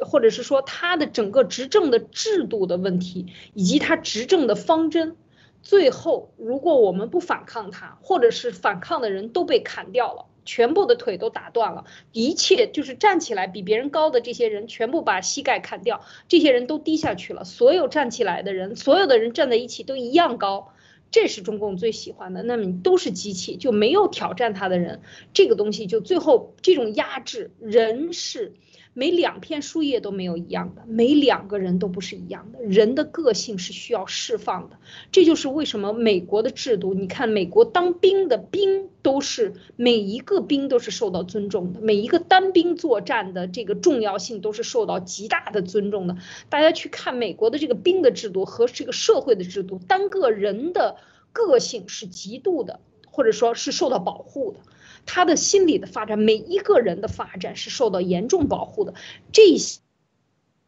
[0.00, 5.16] 或者是说他的整个执政的制度的问题，以及他执政的方针，
[5.62, 10.26] 最后如果我们不反抗他，或者是反抗的人都被砍掉了。
[10.44, 17.44] 全部的腿都打断了，一切就是站起来比别人高的这些人，全部把膝盖砍掉，这些人都低下去了。
[17.44, 20.72] 所有站起来的人，所有的人站在一起都一样高，
[21.10, 22.42] 这是中共最喜欢的。
[22.42, 25.00] 那么都是机器，就没有挑战他的人，
[25.32, 28.54] 这个东西就最后这种压制人是。
[28.92, 32.60] 每两片树叶都没有一样的，每两个人都不是一样的。
[32.62, 34.78] 人的个性是需要释放的，
[35.12, 46.16] 这就是为什么美国的制度，你看美国当兵的兵都是每一个兵都是受到尊重的，每一个单兵作战的这个重要性都是受到极大的尊重的。
[46.48, 50.96] 大家去看美国的这个兵的制度和这个社会的制度，单个人的
[51.32, 54.58] 个性是极度的，或者说是受到保护的。
[55.06, 58.94] 他的心理的发展，每一个人的发展是受到严重保护的。
[59.32, 59.56] 这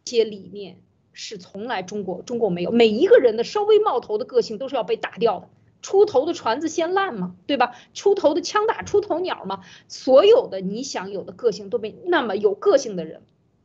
[0.05, 0.81] 些理念
[1.13, 2.71] 是从来中国中国没有。
[2.71, 5.49] 每一个人的稍微冒头的个性都是要被打掉的。
[5.81, 7.75] 出头的船子先烂嘛，对吧？
[7.93, 9.63] 出头的枪打出头鸟嘛。
[9.89, 13.23] 所有的你想有的个性都被那么有个性的人，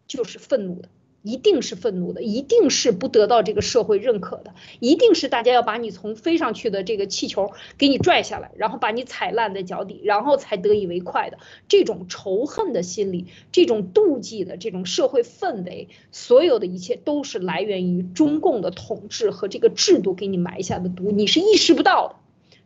[0.07, 0.89] 就是愤怒的。
[1.27, 22.15] 一定是愤怒的，一定是不得到这个社会认可的，一定是大家要把你从飞上去的这个气球给你拽下来，然后把你踩烂在脚底，然后才得以为快的这种仇恨的心理，这种妒忌的这种社会氛围，所有的一切都是来源于中共的统治和这个制度给你埋下的毒，你是意识不到的，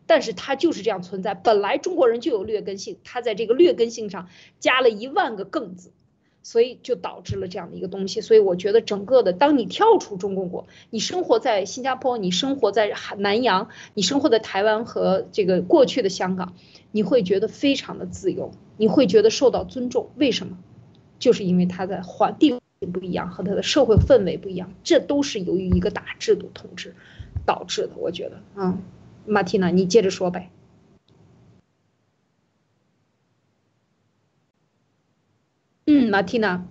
[0.05, 1.34] 但是它就是这样存在。
[1.34, 4.28] 本来中国人就有劣根性，他在这个劣根性上
[4.59, 5.91] 加了一万个更字。
[6.44, 16.54] 所以就导致了这样的一个东西，所以我觉得整个的，当你跳出中共国，你生活在新加坡，你生活在南洋，你生活在台湾和这个过去的香港，
[16.92, 20.10] 你会觉得非常的自由，你会觉得受到尊重。
[20.16, 20.58] 为什么？
[21.20, 22.60] 就是因为他在环地
[22.92, 26.96] 不一样，和他的社会氛围不一样，这都是由于一个大制度统治
[27.46, 27.92] 导致的。
[27.98, 28.82] 我觉得，嗯，
[29.28, 30.50] 马蒂娜，你接着说呗。
[36.12, 36.68] 嗯，马蒂娜，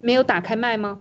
[0.00, 1.00] 没有打开麦吗？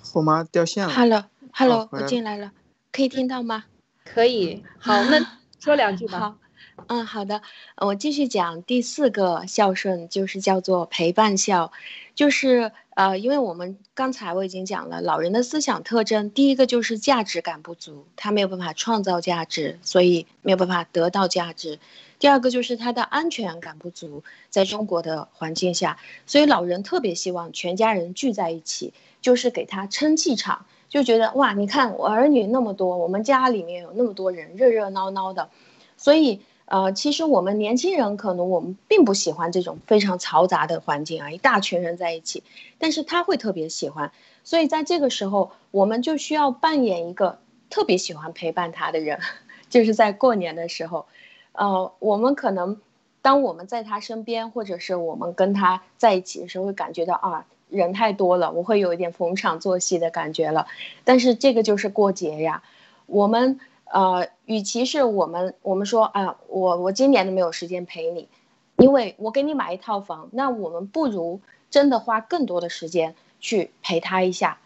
[0.00, 0.94] 后妈掉线了。
[0.94, 2.52] Hello，Hello，我进来了，
[2.90, 3.66] 可以听到吗？
[4.06, 4.64] 可以。
[4.78, 6.18] 好，那说两句吧。
[6.18, 6.38] 好，
[6.86, 7.42] 嗯，好的，
[7.76, 11.72] 我继续讲第四个孝顺，就是叫做陪伴孝，
[12.14, 12.72] 就是。
[12.96, 21.80] 呃，因为我们刚才我已经讲了，老人的思想特征，第一个就是价值感不足，他没有办法创造价值，所以没有办法得到价值。
[22.20, 35.50] 第二个就是他的安全感不足，在中国的环境下，所以老人特别希望全家人聚在一起，就是给他撑气场，就觉得哇，你看我儿女那么多，我们家里面有那么多人，热热闹闹的，
[35.96, 36.40] 所以。
[36.66, 42.42] 呃，其实我们年轻人可能我们并不喜欢这种非常嘈杂的环境啊，一大群人在一起，
[42.78, 44.12] 但是他会特别喜欢，
[44.44, 47.38] 所以在这个时候，我们就需要扮演一个
[47.68, 49.20] 特别喜欢陪伴他的人，
[49.68, 51.04] 就是在过年的时候，
[51.52, 52.80] 呃，我们可能
[53.20, 60.66] 当我们在他身边，或者是我们跟他在一起的时候，会感觉到啊，人太多了，我会有一点逢场作戏的感觉了，
[61.04, 62.62] 但是这个就是过节呀，
[63.04, 63.60] 我们。
[63.84, 68.28] 呃，与其是我们我们说，啊，我我今年都没有时间陪你，
[68.76, 74.58] 因为我给你买一套房，那我们不如真的花更多的时间去陪他一下，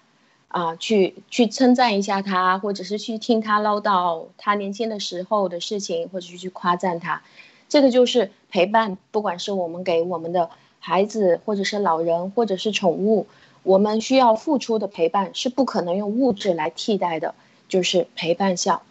[0.49, 7.23] 啊，去去称赞一下他，或者是去听他唠叨他年轻的时候的事情，或者是去夸赞他，
[7.69, 8.97] 这个就是陪伴。
[9.11, 10.49] 不管是我们给我们的
[10.79, 13.27] 孩子，或者是老人，或者是宠物，
[13.62, 17.35] 我们需要付出的陪伴是不可能用物质来替代的，
[17.69, 18.83] 就是陪伴笑。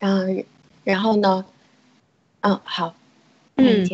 [0.00, 0.44] 嗯，
[0.84, 1.44] 然后呢？
[2.40, 2.94] 嗯，好，
[3.56, 3.84] 嗯，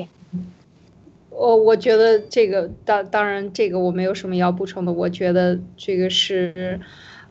[1.30, 4.92] 我我觉得这个当当然这个我没有什么要补充的。
[4.92, 6.80] 我觉得这个是，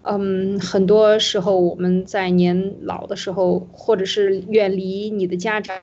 [0.02, 5.82] 嗯，很多时候我们在年老的时候，或者是远离你的家长，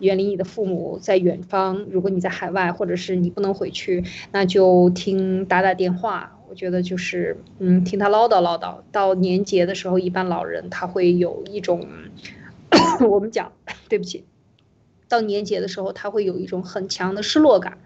[0.00, 6.38] 远离你的父母，在远方，如果你在海外，或者是你不能回去，那就听打打电话。
[6.54, 8.78] 觉得就是，嗯，听他唠叨唠叨。
[8.92, 11.86] 到年节的时候，一般老人他会有一种，
[13.08, 13.52] 我们讲，
[13.88, 14.24] 对不起，
[15.08, 17.78] 到年节的时候，他会有一种很强的失落感。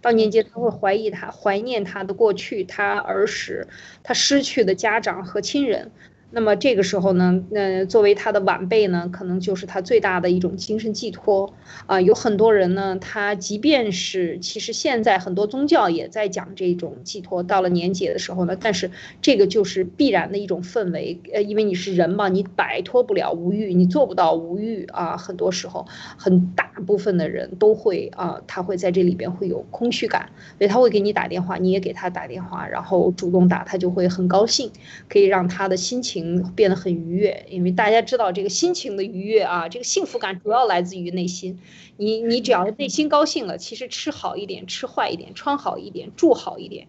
[0.00, 3.68] 到年节，他会怀疑他，怀念他的过去，他儿时
[4.02, 5.92] 他失去的家长和亲人。
[6.34, 11.52] 那么这个时候呢，那作为他的晚辈呢，可能就是他最大的一种精神寄托
[11.84, 12.00] 啊。
[12.00, 25.18] 有很多人呢，他即便是其实现在很多宗教也在讲这种寄托，到了年节的时候呢，但是这个就是必然的一种氛围，呃，因为你是人嘛，你摆脱不了无欲，你做不到无欲啊。
[25.18, 34.70] 很多时候，很大部分的人都会啊，他会在这里边会有空虚感，所以他会给你打电话，你也给他打电话，然后主动打，他就会很高兴，
[35.10, 36.21] 可以让他的心情。
[36.54, 41.58] 变得很愉悦，因为大家知道这个心情的愉悦啊，这个幸福感主要来自于内心。
[41.96, 46.88] 你你只要内心高兴了，其实吃好一点、吃坏一点、穿好一点、住好一点，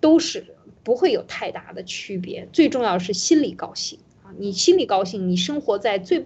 [0.00, 2.48] 都是不会有太大的区别。
[2.52, 4.32] 最重要是心里高兴啊！
[4.38, 6.24] 你心里高兴，你生活在最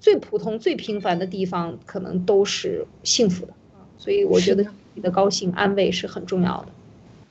[0.00, 3.84] 最普通、最平凡的地方，可能都是幸福的啊。
[3.98, 6.68] 所以我觉得你的高兴、安慰是很重要的。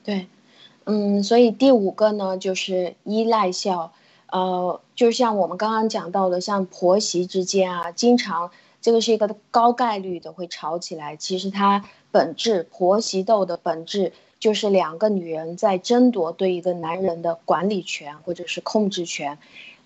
[0.04, 0.26] 对，
[0.84, 3.92] 嗯，所以第五个呢，就是依赖效。
[4.30, 8.50] 呃，就像我们刚刚讲到的，像婆媳之间啊，经常
[8.80, 11.16] 这个是一个高概率的会吵起来。
[11.16, 19.38] 其实它本质婆媳斗的本质就是两个女人在争夺对一个男人的管理权或者是控制权。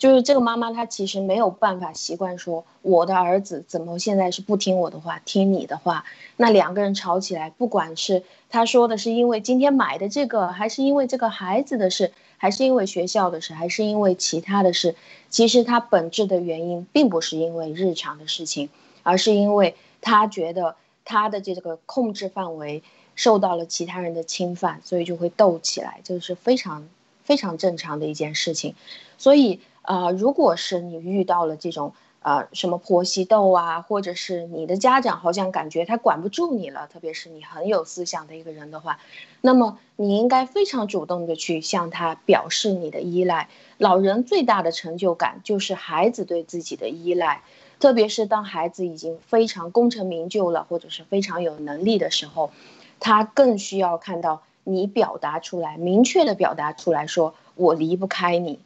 [0.02, 6.04] 就是这个妈妈她其实没有办法习惯说我的儿子怎么现在是不听我的话，听你的话。
[6.36, 12.10] 那两个人吵起来，不管是他说的是因为今天买的这个，还是因为这个孩子的事。
[12.36, 14.96] 还是因为学校的事，还是因为其他的事，
[15.30, 18.68] 其实他本质的原因并不是因为日常的事情，
[19.04, 20.74] 而是因为他觉得
[21.04, 22.82] 他的这个控制范围
[23.14, 26.88] 受到了其他人的侵犯，所以就会斗起来，这是非常
[27.22, 28.74] 非常正常的一件事情。
[29.18, 31.92] 所以啊，如果是你遇到了这种。
[32.22, 39.00] 啊，什么婆媳斗啊，或者是你的家长好像感觉他管不住你了，特别是你很有思想的一个人的话，
[39.40, 43.48] 那么你应该非常主动的去向他表示你的依赖。
[43.76, 47.42] 老人最大的成就感就是孩子对自己的依赖，
[47.80, 52.52] 特别是当孩子已经非常功成名就了，或者是非常有能力的时候，
[53.00, 58.60] 他更需要看到你表达出来，明确的表达出来说，我离不开你。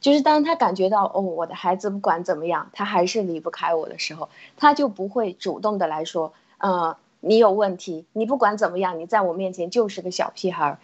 [0.00, 10.78] 就是当他感觉到哦，我的孩子不管怎么样，他还是离不开我的时候，他就不会主动的来说，呃，你有问题，你不管怎么样，你在我面前就是个小屁孩儿。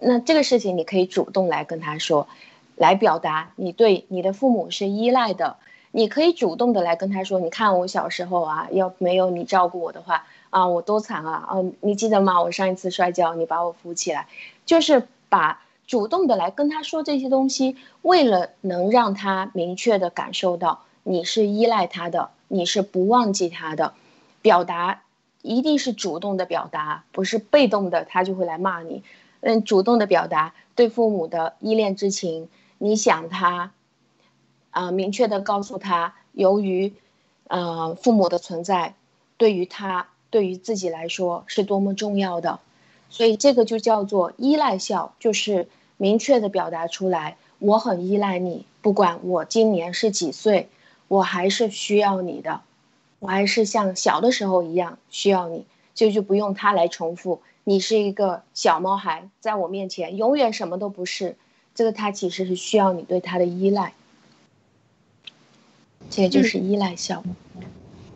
[0.00, 2.26] 那这个事情你可以主动来跟他说，
[2.74, 5.56] 来表达你对你的父母是依赖的。
[5.92, 11.46] 你可以主动的来跟他说，你看我小时候啊，要没有你照顾我的话啊，我多惨啊！
[11.48, 12.42] 哦，你记得吗？
[12.42, 14.26] 我上一次摔跤，你把我扶起来，
[14.66, 15.60] 就是把。
[15.92, 23.92] 主动的来跟他说这些东西，为了能让他明确的感受到你是依赖他的，你是不忘记他的，
[24.40, 25.02] 表达
[25.42, 29.02] 一定是主动的表达，不是被动的，他就会来骂你。
[29.42, 33.72] 嗯，主动的表达对父母的依恋之情，你想他，
[34.70, 36.94] 啊，明确的告诉他，由于，
[37.48, 38.94] 呃，父母的存在，
[39.36, 42.60] 对于他，对于自己来说是多么重要的，
[43.10, 45.68] 所以这个就叫做依赖效，就是。
[46.02, 50.68] 明确的表达出来，我很依赖你，不管我今年是几岁，
[51.06, 52.62] 我还是需要你的，
[53.20, 57.40] 我还是像小的时候一样需要你，这就不用他来重复。
[57.62, 61.36] 你是一个小猫孩，在我面前永远什么都不是，
[61.72, 63.92] 这个他其实是需要你对他的依赖，
[66.10, 67.22] 这就是依赖效。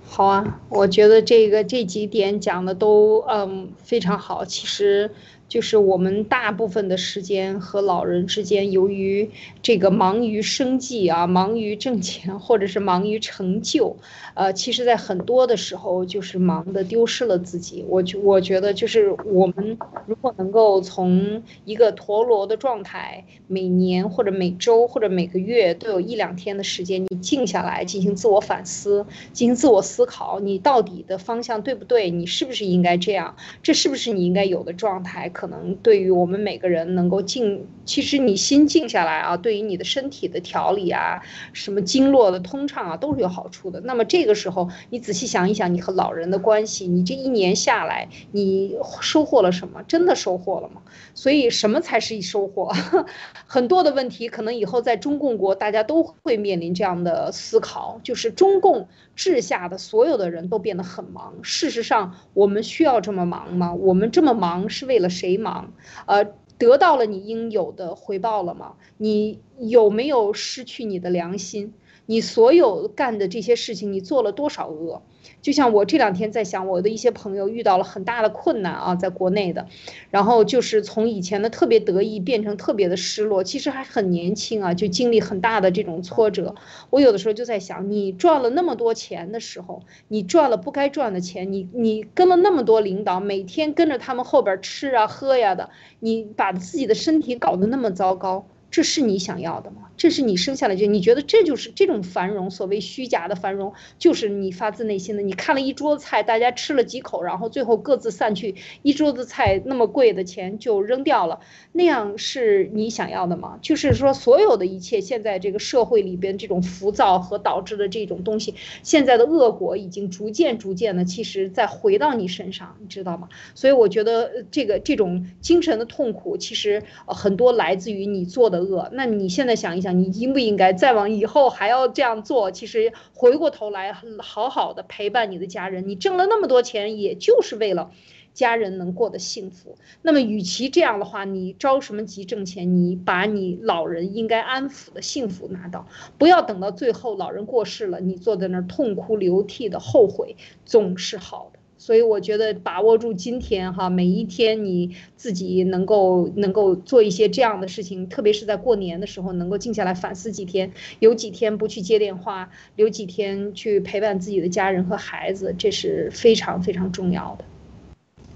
[0.09, 5.15] 好啊，我觉得这个这几点讲的都嗯非常好，其实。
[5.49, 9.31] 就是我们大部分的时间和老人之间，由于
[9.63, 13.97] 这个忙于生计啊，忙于挣钱，或者是忙于成就，
[14.35, 17.85] 呃，其实在很多的时候就是忙的丢失了自己。
[17.89, 32.11] 我觉我觉得就是我们如果能够从一个陀螺的状态，每年或者每周或者每个月都有一两天的时间，你静下来进行自我反思，进行自我思考，你到底的方向对不对？
[32.11, 33.37] 你是不是应该这样？
[33.63, 35.31] 这是不是你应该有的状态？
[35.37, 41.21] 可能对于我们每个人能够静，其实你心静下来啊，对于你的身体的调理啊，
[41.53, 43.79] 什么经络的通畅啊，都是有好处的。
[43.83, 49.83] 那么这个时候，你仔细想一想，你和老人的关系，你这一年下来，你收获了什么？
[49.83, 50.81] 真的收获了吗？
[51.13, 52.73] 所以什么才是收获？
[53.47, 61.35] 很多的问题，可能以后在中共国，大家都会面临这样的思考，就是中共治下的所有的人都变得很忙。
[61.43, 63.75] 事实上，我们需要这么忙吗？
[63.75, 65.26] 我们这么忙是为了谁？
[65.27, 65.73] 谁忙？
[66.07, 66.25] 呃，
[66.57, 68.77] 得到了你应有的回报了吗？
[68.97, 71.75] 你有没有失去你的良心？
[72.07, 75.03] 你所有干的这些事情，你做了多少恶？
[75.43, 79.67] 就像我这两天在想，我的一些朋友遇到了很大的困难啊，在国内的，
[80.11, 86.55] 然后就是从以前的特别得意变成特别的失落，其实还很年轻啊，就经历很大的这种挫折。
[86.91, 95.71] 我有的时候就在想，你赚了那么多钱的时候，你赚了不该赚的钱，你你跟了那么多领导，每天跟着他们后边吃啊喝呀的，
[96.01, 98.47] 你把自己的身体搞得那么糟糕。
[98.71, 99.91] 这是你想要的吗？
[99.97, 105.23] 这是你生下来就你觉得这就是这种繁荣，所谓虚假的繁荣，就是你发自内心的。
[105.23, 111.41] 你看了一桌子菜，大家吃了几口，然后最后各自散去，一桌子菜那么贵的钱就扔掉了，
[111.73, 113.59] 那样是你想要的吗？
[113.63, 123.31] 就是说，所有的一切，现在这个社会里边这种浮躁和导致的这种东西，现在的恶果已经逐渐逐渐的，其实再回到你身上，你知道吗？
[123.55, 128.56] 所以我觉得这个这种精神的痛苦，其实很多来自于你做的。
[128.61, 132.51] 恶，那你现在想一想，你应不应该再往以后还要这样做？
[132.51, 135.89] 其实回过头来，好好的陪伴你的家人。
[135.89, 137.91] 你挣了那么多钱，也就是为了
[138.35, 139.77] 家人能过得幸福。
[140.03, 142.77] 那么，与其这样的话，你着什么急挣钱？
[142.77, 145.87] 你把你老人应该安抚的幸福拿到，
[146.19, 151.59] 不要等到最后老人过世了，你坐在那儿痛哭流涕的后悔，总是好的。
[151.87, 167.45] 所以我觉得把握住今天哈，每一天你自己能够能够做一些这样的事情，特别是在过年的时候，能够静下来反思几天，有几天不去接电话，留几天去陪伴自己的家人和孩子，这是非常非常重要的。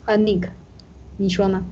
[0.04, 0.48] 啊，Nick，
[1.16, 1.66] 你说呢？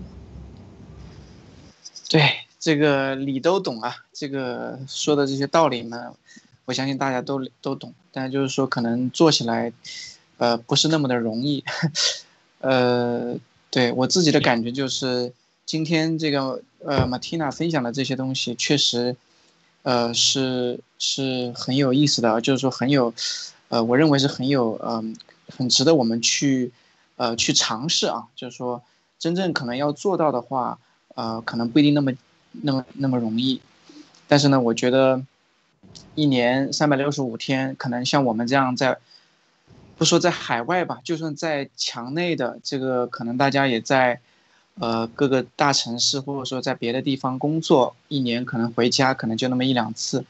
[2.11, 2.23] 对，
[2.59, 6.13] 这个理都懂啊，这个说的这些道理呢，
[6.65, 9.73] 我相信大家都都懂，但就是说可能做起来。
[10.39, 11.65] 呃，不是那么的容易，
[12.61, 13.37] 呃，
[13.71, 15.33] 对我自己的感觉就是，
[15.67, 19.17] 今天这个呃马蒂娜分享的这些东西，确实，
[19.83, 23.13] 呃，是是很有意思的，就是说很有，
[23.69, 25.17] 呃，我认为是很有，嗯，
[25.57, 26.71] 很值得我们去，
[27.17, 28.81] 呃，去尝试啊，就是说，
[29.19, 30.79] 真正可能要做到的话，
[31.17, 32.13] 呃，可能不一定那么
[32.53, 33.61] 那么那么容易，
[34.29, 35.21] 但是呢，我觉得，
[36.15, 38.99] 一年三百六十五天，可能像我们这样在。
[39.99, 44.21] 不说在海外吧，就算在墙内的这个，可能大家也在，
[44.79, 50.25] 呃，各个大城市，或者说在别的地方工作，一年可能回家可能就那么一两次，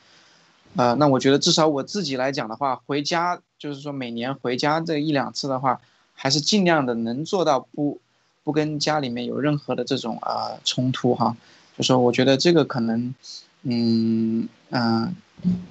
[0.74, 5.82] 呃，那我觉得至少我自己来讲的话，回家就是说每年回家这一两次的话，
[6.14, 8.00] 还是尽量的能做到不，
[8.44, 11.36] 不跟家里面有任何的这种啊冲突哈，
[11.76, 13.14] 就说我觉得这个可能，
[13.64, 15.14] 嗯嗯。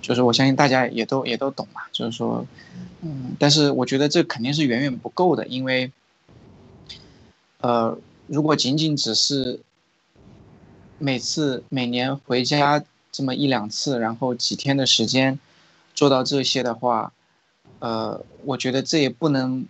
[0.01, 2.45] 就是我相信大家也都也都懂嘛，就是说，
[3.01, 5.91] 嗯，但是我觉得这肯定是远远不够的，因为，
[7.59, 7.97] 呃，
[8.27, 9.59] 如果仅仅只是
[10.97, 15.37] 每次每年回家这么一两次，然后几天的时间
[15.93, 17.11] 做到这些的话，
[17.79, 19.67] 呃，我觉得这也不能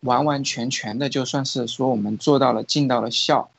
[0.00, 3.50] 完完全全的就算是说我们做到了尽到了孝，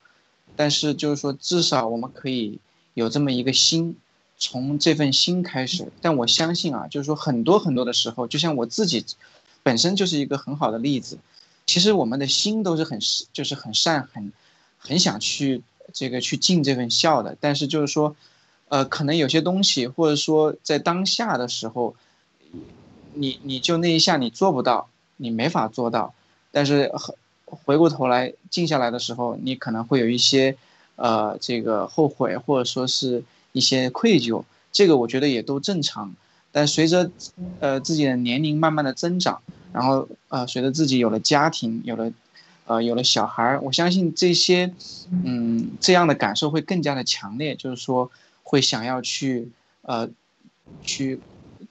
[0.56, 2.60] 但是就是说至少我们可以
[2.94, 3.98] 有这么一个心。
[4.40, 9.06] 从这份心开始，但我相信啊，就是说很多很多的时候，就像我自己，
[9.64, 11.20] 本身就是一个很好的例子。
[11.66, 12.98] 其实我们的心都是很
[13.34, 14.32] 就是很善，很
[14.78, 15.62] 很想去
[15.92, 17.36] 这个去尽这份孝的。
[17.42, 18.16] 但是就是说，
[18.70, 21.94] 呃，可能有些东西，或者说在当下的时候，
[23.14, 26.14] 你你就那一下你做不到，你没法做到。
[26.52, 26.92] 但是
[27.46, 30.56] 回过头来静下来的时候，你可能会有一些
[30.96, 33.26] 呃这个后悔，或者说是。
[33.60, 36.16] 一些愧疚，这个我觉得也都正常。
[36.52, 37.12] 但随着，
[37.60, 39.40] 呃，自己的年龄慢慢的增长，
[39.72, 42.12] 然后呃，随着自己有了家庭，有了，
[42.66, 44.74] 呃，有了小孩儿，我相信这些，
[45.26, 48.10] 嗯，这样的感受会更加的强烈，就是说
[48.42, 49.50] 会想要去，
[49.84, 50.10] 呃，
[50.82, 51.20] 去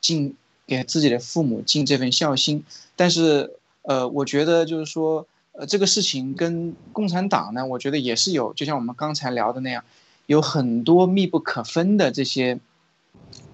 [0.01, 2.63] 尽给自己的父母尽这份孝心。
[2.95, 3.51] 但是，
[3.83, 5.27] 呃，我觉得就是说，
[5.59, 9.83] 呃，这个事情跟共产党呢，我觉得也是有，就像我们刚才聊的那样。
[10.29, 12.61] 有很多密不可分的这些，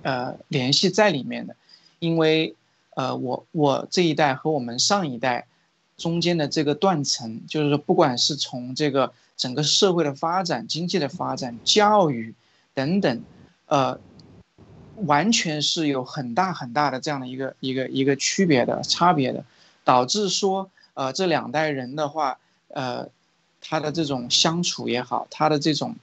[0.03, 1.55] 呃，联系在里面的，
[2.01, 2.57] 因为，
[2.97, 5.47] 呃，我我这一代和我们上一代
[5.97, 12.35] 中间的这个断层，就是说，不管是从这个整个社会的发展、经济的发展、教育
[12.75, 13.23] 等等，
[13.67, 14.01] 呃，
[14.97, 19.45] 完全是有很大很大的这样的一个一个一个区别的差别的，
[19.85, 23.09] 导致说，呃，这两代人的话，呃，
[23.61, 25.95] 他的这种相处也好，他的这种。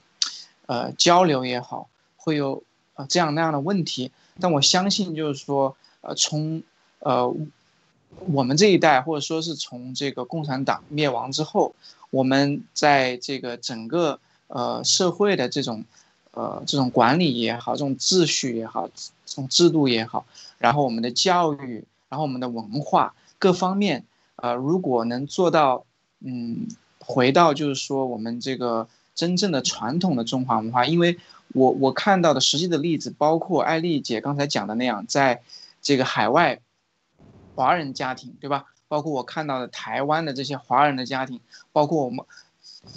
[0.72, 2.62] 呃，交流也好，会有
[2.94, 4.10] 呃这样那样的问题，
[4.40, 6.62] 但我相信就是说，呃，从
[7.00, 7.30] 呃
[8.32, 11.74] 我们这一代，或者说是从这个共产党灭亡之后，
[12.08, 15.84] 我们在这个整个呃社会的这种
[16.30, 18.88] 呃这种管理也好，这种秩序也好，
[19.26, 20.24] 这种制度也好，
[20.56, 24.06] 然后我们的教育，然后我们的文化各方面，
[24.36, 25.84] 呃，如果能做到，
[26.20, 26.66] 嗯，
[26.98, 35.42] 回到就是说我们这个真正的传统的中华文化，因为我我看到的实际的例子，包括艾丽姐刚才讲的那样，在
[35.80, 36.60] 这个海外
[37.54, 38.66] 华人家庭，对吧？
[38.88, 41.40] 包括我看到的台湾的这些华人的家庭，
[41.72, 42.24] 包括我们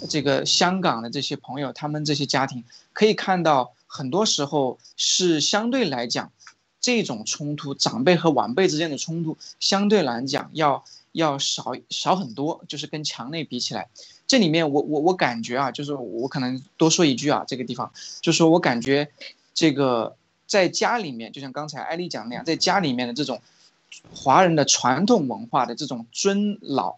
[0.08, 3.72] 这个香港的这些朋友，他们这些家庭可以看到。
[3.88, 6.30] 很多时候是相对来讲，
[6.80, 13.88] 这种冲突，长辈和晚辈之间的冲突，相对来讲要要少少很多，就是跟墙内比起来，
[14.26, 19.08] 这里面我我我感觉啊，就是我可能多说一句啊，这个地方，就是说我感觉，
[19.54, 20.16] 这个
[20.46, 23.40] 在家里面，就像刚才艾丽讲那样，在家里面的这种
[24.14, 26.96] 华人的传统文化的这种尊老，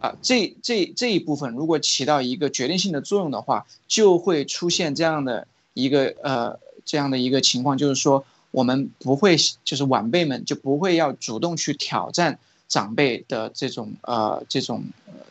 [0.00, 5.46] 啊，这这这一部分如果起到一个决定性的作用的话，就会出现这样的。
[5.76, 12.38] 一个呃这样的一个情况，就是说我们不会，就是晚辈们就不会要主动去挑战
[12.68, 14.84] 长辈的这种呃这种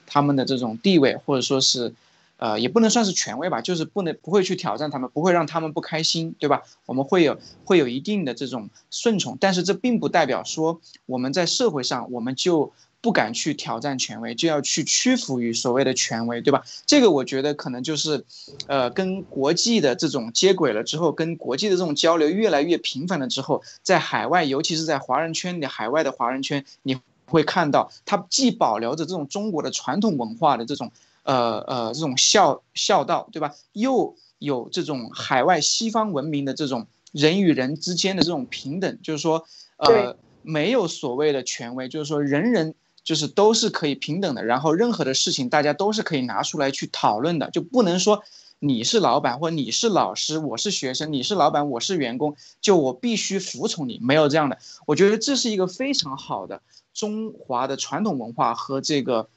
[0.05, 1.93] 他们的这种地位，或者说是，
[2.37, 6.63] 呃也不能算是权威吧，就是不能不会去挑战他们，不会让他们不开心，对吧？
[6.85, 12.71] 我们会有会有一定的这种顺从，但是这并不代表说我们在社会上我们就。
[13.03, 16.63] 不敢去挑战权威，就要去屈服于所谓的权威，对吧？
[16.85, 18.23] 这个我觉得可能就是，
[18.67, 26.97] 呃，跟国际的这种接轨了之后，跟国际的这种交流越来越频繁了之后，在海外，尤其是在华人圈里，海外的华人圈，你
[27.33, 30.91] 会看到，它既保留着这种中国的传统文化的这种，
[31.23, 33.53] 呃呃，这种孝孝道，对吧？
[33.73, 39.45] 又有这种海外西方文明的这种人与人之间的这种平等，就是说，
[39.77, 42.75] 呃，没有所谓的权威，就是说人人。
[43.05, 48.23] 就是都是可以平等的，然后任何的事情大家都是可以拿出来去讨论的，就不能说
[48.59, 54.57] 你是老板或你是老师，我是学生，你是老板，我是员工，就我必须服从你，没有这样的。
[54.85, 56.61] 我觉得这是一个非常好的
[56.93, 59.27] 中华的传统文化和这个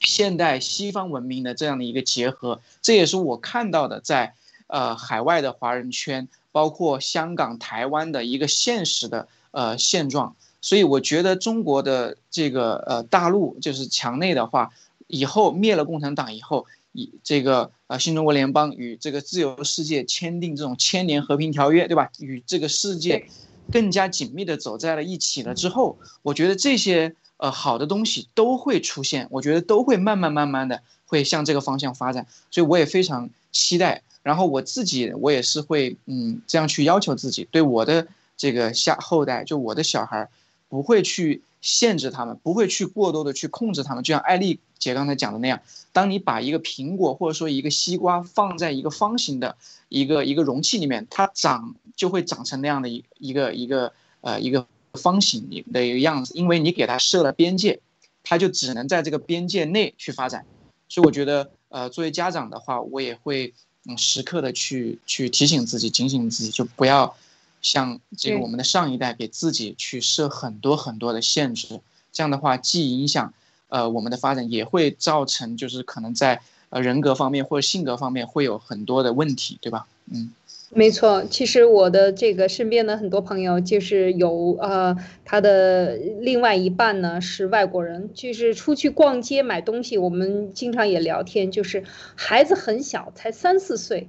[0.00, 4.34] 现代西方文明的这样的一个结合，这也是我看到的在
[4.66, 10.36] 呃海外的华人圈，包括香港、台湾的一个现实的呃现状。
[10.62, 14.70] 所以我觉得中国的这个呃大陆就是墙内的话，
[15.06, 22.10] 以后灭了共产党以后，以这个呃新中国联邦与这个自由世界签订这种千年和平条约，对吧？
[22.18, 23.26] 与这个世界
[23.70, 34.02] 更加紧密的走在了一起了之后，我觉得这些呃好的东西都会出现，我觉得都会慢慢慢慢的会向这个方向发展，所以我也非常期待。
[34.22, 38.06] 然后我自己我也是会嗯这样去要求自己，对我的
[38.36, 40.28] 这个下后代，就我的小孩儿。
[40.68, 44.02] 不会去限制他们，不会去过多的去控制他们。
[44.02, 45.60] 就像艾丽姐刚才讲的那样，
[45.92, 49.56] 当你把一个苹果或者说一个西瓜放在一个方形的
[49.88, 53.92] 一个一个容器里面，它长就会长成那样的一一个一个
[54.22, 57.80] 呃一个方形的一个样子，因为你给它设了边界，
[58.22, 60.46] 它就只能在这个边界内去发展。
[60.88, 63.52] 所以我觉得，呃，作为家长的话，我也会
[63.86, 67.14] 嗯时刻的去去提醒自己，警醒自己，就不要。
[67.62, 71.80] 像这个我们的上一代给自己去设很多很多的限制，
[72.12, 73.32] 这样的话既影响
[73.68, 76.40] 呃我们的发展，也会造成就是可能在
[76.70, 79.86] 呃人格方面或者性格方面会有很多的问题，对吧？
[80.12, 80.32] 嗯，
[80.70, 81.24] 没错。
[81.30, 91.84] 其实我的这个身边的很多朋友就是有呃他的另外一半呢是外国人，就是出去逛街买东西，我们经常也聊天，就是
[92.14, 94.08] 孩子很小，才三四岁。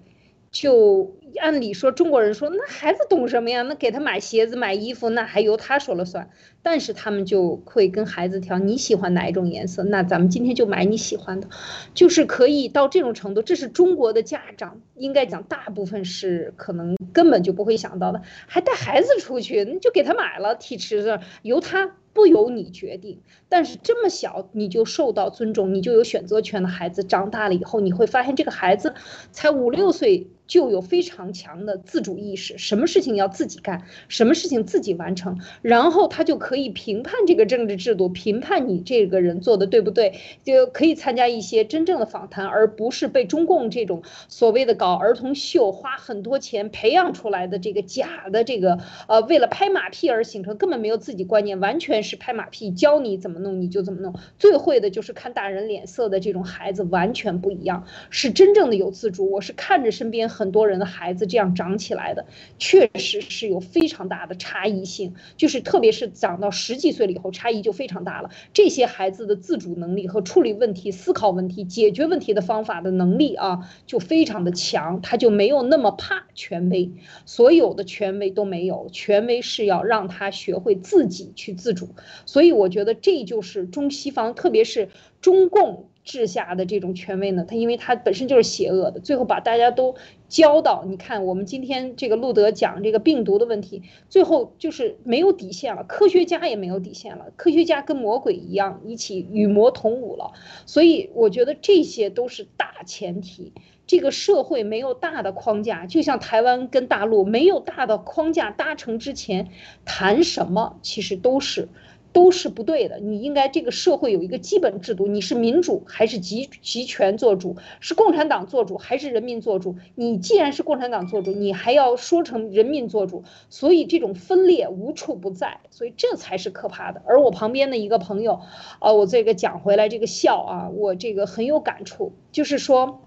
[0.51, 3.61] 就按理说，中国人说那孩子懂什么呀？
[3.61, 6.29] 那给他买鞋子、买衣服，那还由他说了算。
[6.61, 9.83] 但是他们就会跟孩子挑，你喜欢哪一种颜色？
[9.83, 11.47] 那咱们今天就买你喜欢的，
[11.93, 13.41] 就是可以到这种程度。
[13.41, 21.95] 这是中国的家长应该讲，大部分是可能根本就不会想到的，还带孩子出去，那就给他买了，提池子由他。
[22.13, 28.93] 不由你决定，但是这么小你就受到尊重，你就有选择权的孩子，长大了以后你会发现，这个孩子
[29.31, 48.77] 才五六岁就有非常强的自主意识，什么事情要自己干，什么事情自己完成，然后他就可以评判这个政治制度，评判你这个人做的对不对，就可以参加一些真正的访谈，而不是被中共这种所谓的搞儿童秀，花很多钱培养出来的这个假的这个
[49.07, 52.01] 呃，为了拍马屁而形成，根本没有自己观念，完全。
[52.01, 54.15] 是拍马屁，教你怎么弄你就怎么弄。
[54.39, 59.29] 最会的就是看大人脸色的这种孩子，完全不一样，是真正的有自主。
[59.29, 60.40] 我是看着身边很。
[60.41, 62.25] 很多人的孩子这样长起来的，
[62.57, 68.31] 确实是有非常大的差异性，就是特别是长到十几岁了以后，差异就非常大了。
[68.53, 76.91] 这些孩子的自主能力和处理问题、思考问题、解决问题的方法的能力啊，就非常的强，他就没有那么怕权威，
[77.27, 81.89] 所有的权威都没有，权威是要让他学会自己去自主。
[82.25, 84.89] 所以我觉得这就是中西方，特别是
[85.21, 85.90] 中共。
[86.03, 89.95] 治下的这种权威呢，他因为他本身就是邪恶的，最后把大家都
[90.27, 100.31] 教到，你看我们今天这个路德讲这个病毒的问题，最后就是没有底线了，科学家也没有底线了，科学家跟魔鬼一样，一起与魔同舞了。
[100.65, 103.53] 所以我觉得这些都是大前提，
[103.85, 109.49] 这个社会没有大的框架，就像台湾跟大陆没有大的框架搭成之前，
[109.85, 111.69] 谈什么其实都是。
[112.13, 112.99] 都是不对的。
[112.99, 117.55] 你应该这个社会有一个基本制度，你是民主还是集集权做主？
[117.79, 119.75] 是共产党做主还是人民做主？
[119.95, 127.01] 你既然是共产党做主，你还要说成人民做主，所以这种分裂无处不在，所以这才是可怕的。
[127.05, 128.41] 而我旁边的一个朋友，
[128.79, 133.01] 啊，我这个讲回来这个孝啊，我这个很有感触，就是说，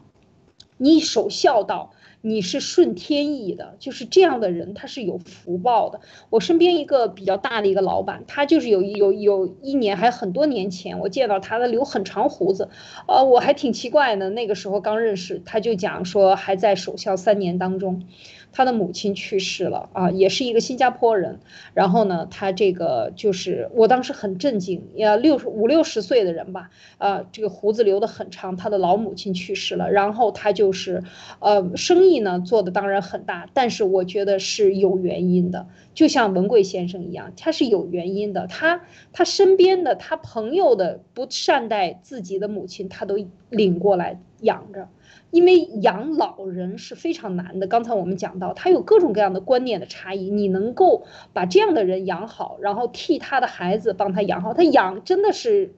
[0.76, 1.90] 你守孝道。
[2.26, 6.00] 你是顺天意的，就是这样的人，他是有福报的。
[6.30, 12.70] 我身边一个比较大的一个老板，他就是有有有一年还很多年前，我见到他的留很长胡子，
[13.06, 14.30] 呃，我还挺奇怪的。
[14.30, 18.04] 那个时候刚认识，他就讲说还在守孝三年当中。
[18.54, 21.40] 他的母亲去世了啊，也是一个新加坡人。
[21.74, 28.56] 然后呢，他这个就是我当时很震惊，呀，六十五六十岁的人吧，呃，这个胡子留得很长。
[28.56, 31.02] 他的老母亲去世了，然后他就是，
[31.40, 38.46] 呃，生意呢做的当然很大，但是我觉得是有原因的，就像文贵先生一样，他是有原因的。
[38.46, 38.82] 他
[39.12, 43.18] 他身边的他朋友的不善待自己的母亲，他都
[43.50, 44.88] 领过来养着。
[45.34, 50.30] 因为养老人是非常难的，刚才我们讲到，他有各种各样的观念的差异。
[50.30, 55.74] 你能够把这样的人养好，然后替他的孩子帮他养好，他养真的是，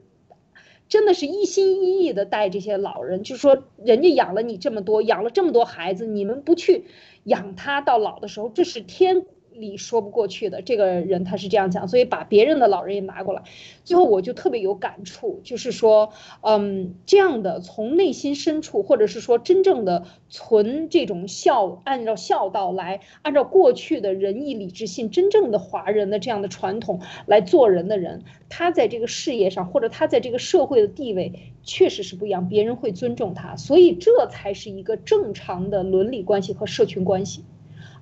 [0.88, 3.22] 真的是一心一意的带这些老人。
[3.22, 6.84] 就是说，人家养了你这么多，养了这么多孩子，你们不去
[7.24, 9.24] 养他到老的时候，这是天。
[9.61, 13.42] 理说不过去的这个人他是这样讲，所以把别人的老人也拿过来，
[13.84, 16.11] 最后我就特别有感触，就是说，
[16.42, 31.32] 嗯，这样的从内心深处，或者是说真正的存这种孝，按照孝道来，按照过去的仁义礼智信，真正的华人的这样的传统来做人的人，他在这个事业上或者他在这个社会的地位
[31.62, 37.44] 确实是不一样，别人会尊重他，所以这才是一个正常的伦理关系和社群关系。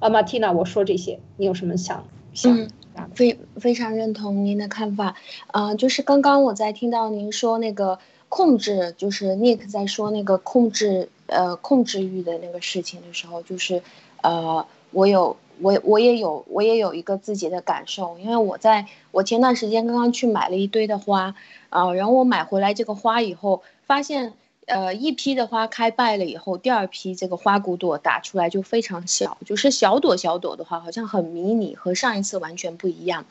[0.04, 2.54] 啊，马蒂娜，我说这些，你有什么想想？
[2.54, 2.68] 嗯，
[3.14, 5.16] 非非常认同您的看法。
[5.46, 7.98] 啊，就是刚刚我在听到您说那个
[8.28, 13.82] 控制，就是 Nick 在说那个控制，呃，控制欲的那个事情的时候，就是，
[14.22, 21.34] 呃，我有，我我也有，我也有一个自己的感受，因为我在我前段时间刚刚去买了一堆的花，
[21.70, 24.34] 啊，然后我买回来这个花以后，发现。
[24.66, 33.26] 呃，一批的花开败了以后，第二批这个花骨朵打出来就非常小，就是小朵小朵的话，好像很迷你，和上一次完全不一样。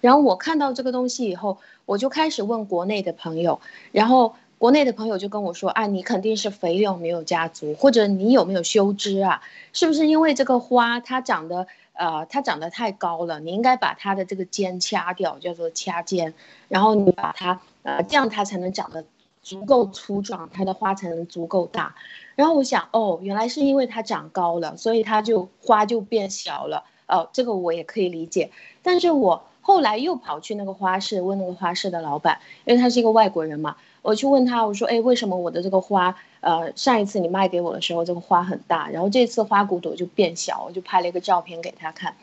[0.00, 3.60] 然后我看到这个东西以后，我就开始问国内的朋友，
[3.92, 9.42] 然后国内的朋友就跟我说：“啊，你肯定是肥料没有加足，或者你有没有修枝啊？
[9.74, 13.38] 是不是因为这个花它长得呃它长得太高了？
[13.40, 16.32] 你应该把它的这个尖掐掉，叫做掐尖，
[16.68, 19.04] 然后你把它呃这样它才能长得。”
[19.42, 21.94] 足够粗壮，它的花才能足够大。
[22.34, 26.84] 然后我想，哦，原来是因为它长高了，所以它就花就变小了。
[27.06, 28.50] 哦，这个我也可以理解。
[28.82, 42.14] 但是我后来又跑去那个花市问那个花市的老板，因为他是一个外国人嘛，我去问他，我说，哎，为什么我的这个花，呃，上一次你卖给我的时候这个花很大，然后这次花骨朵就变小，我就拍了一个照片给他看。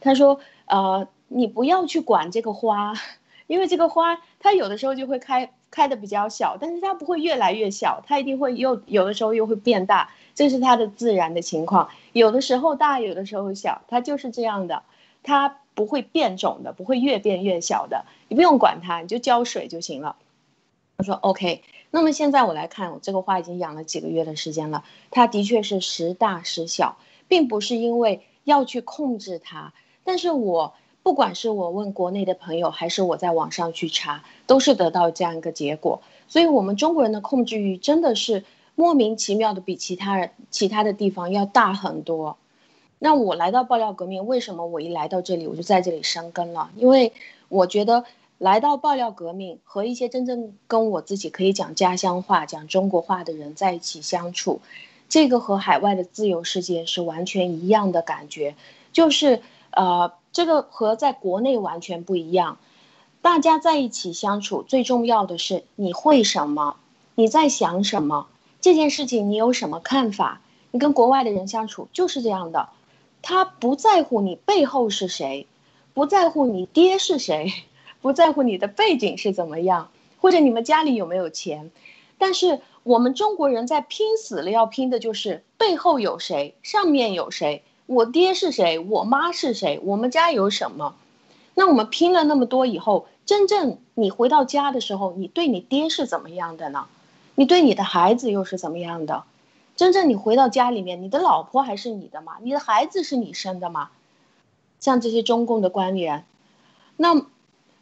[0.00, 2.94] 他说，呃，你不要去管这个花，
[3.52, 5.52] 因为这个花它有的时候就会开。
[5.74, 11.88] 开的比较小，但是它不会越来越小，它一定会又有的时候又会变大，这是它的自然的情况。
[12.12, 14.82] 有的时候大，有的时候小，它就是这样的，
[15.22, 18.04] 它不会变种的，不会越变越小的。
[18.28, 20.16] 你不用管它，你就浇水就行了。
[20.98, 21.62] 我说 OK。
[21.90, 26.98] 那么现在我来看，我这个花已经养了几个月的时间了，它的确是时大时小，
[27.28, 29.72] 并不是因为要去控制它，
[30.04, 30.74] 但是我。
[31.02, 36.00] 不管是我问国内的朋友，还是我在网上去查，都是得到这样一个结果。
[36.28, 38.44] 所以，我们中国人的控制欲真的是
[38.74, 42.36] 莫名其妙的比其他人、其他的地方要大很多。
[42.98, 46.70] 那我来到爆料革命，为什么我一来到这里我就在这里生根了？
[46.76, 47.12] 因为
[47.48, 48.04] 我觉得
[48.38, 54.60] 来到爆料革命和一些真正跟我自己可以讲家乡话、讲中国话的人在一起相处。
[55.08, 58.54] 这个和海外的自由世界是完全一样的感觉，
[58.92, 59.42] 就是
[59.72, 62.58] 呃，这个和在国内完全不一样。
[63.20, 66.76] 大家在一起相处，最重要的是你会什么，
[67.14, 68.26] 你在想什么，
[68.60, 70.40] 这件事情你有什么看法？
[70.70, 72.70] 你跟国外的人相处就是这样的，
[73.22, 75.46] 他不在乎你背后是谁，
[75.94, 77.52] 不在乎你爹是谁，
[78.00, 81.70] 不在乎你的背景是怎么样，或者你们家里有没有钱，
[82.18, 82.60] 但是。
[82.84, 90.94] 我们中国人在拼死了要拼的就是背后有谁，上面有谁，我爹是谁，我妈是谁，我们家有什么？
[91.54, 96.86] 那我们拼了那么多以后，真正你回到家的时候，你对你爹是怎么样的呢？
[97.34, 99.24] 你对你的孩子又是怎么样的？
[99.76, 102.34] 真正你回到家里面，你的老婆还是你的吗？
[102.40, 103.90] 你的孩子是你生的吗？
[104.80, 106.24] 像这些中共的官员，
[106.96, 107.26] 那，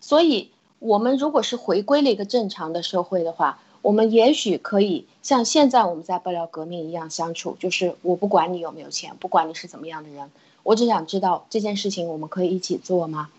[0.01, 3.59] 所以我们如果是回归了一个正常的社会的话。
[3.83, 10.31] 我们也许可以像现在我们在爆料革命一样相处，就是我不管你有没有钱，不管你是怎么样的人，
[10.63, 13.31] 我只想知道这件事情我们可以一起做吗？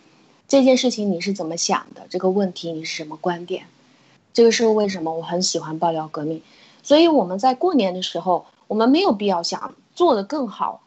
[0.47, 2.07] 这件事情你是怎么想的？
[2.09, 3.65] 这个问题你是什么观点？
[4.33, 6.41] 这个是为什么我很喜欢爆料革命。
[6.81, 10.81] 所以我们在过年的时候，我们没有必要想做得更好，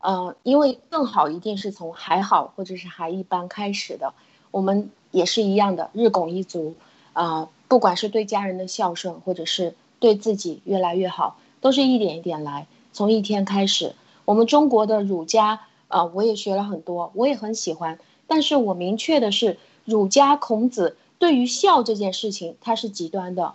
[0.00, 4.12] 嗯，因为更好一定是从还好或者是还一般开始的。
[4.50, 6.74] 我们也是一样的，日拱一卒，
[7.14, 7.48] 啊。
[7.68, 13.94] 不管是对家人的孝顺，或者是对自己越来越好，都是一点一点来，从一天开始。
[14.24, 17.98] 我们中国的儒家啊，我也学了很多，我也很喜欢。
[18.26, 23.54] 但是我明确的是，儒家孔子对于孝这件事情，他是极端的，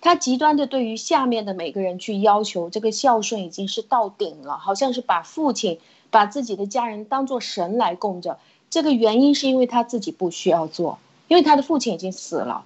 [0.00, 5.78] 他极端的对于下面的每个人去要求这个孝顺已经是到顶了，好像是把父亲、
[6.10, 8.38] 把自己的家人当做神来供着。
[8.70, 10.98] 这个原因是因为他自己不需要做，
[11.28, 12.64] 因为他的父亲已经死了。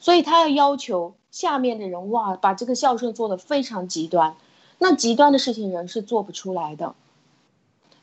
[0.00, 4.36] 所以他要要求下面的人哇，把这个孝顺做得非常极端，
[4.78, 6.94] 那极端的事情人是做不出来的，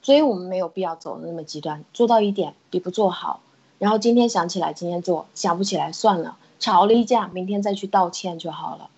[0.02, 3.42] 所以我们没有必要走的那么极端，做到一点比不做好。
[3.78, 8.90] 然后今天想起来今天做，想不起来算了，吵了一架，明天再去道歉就好了。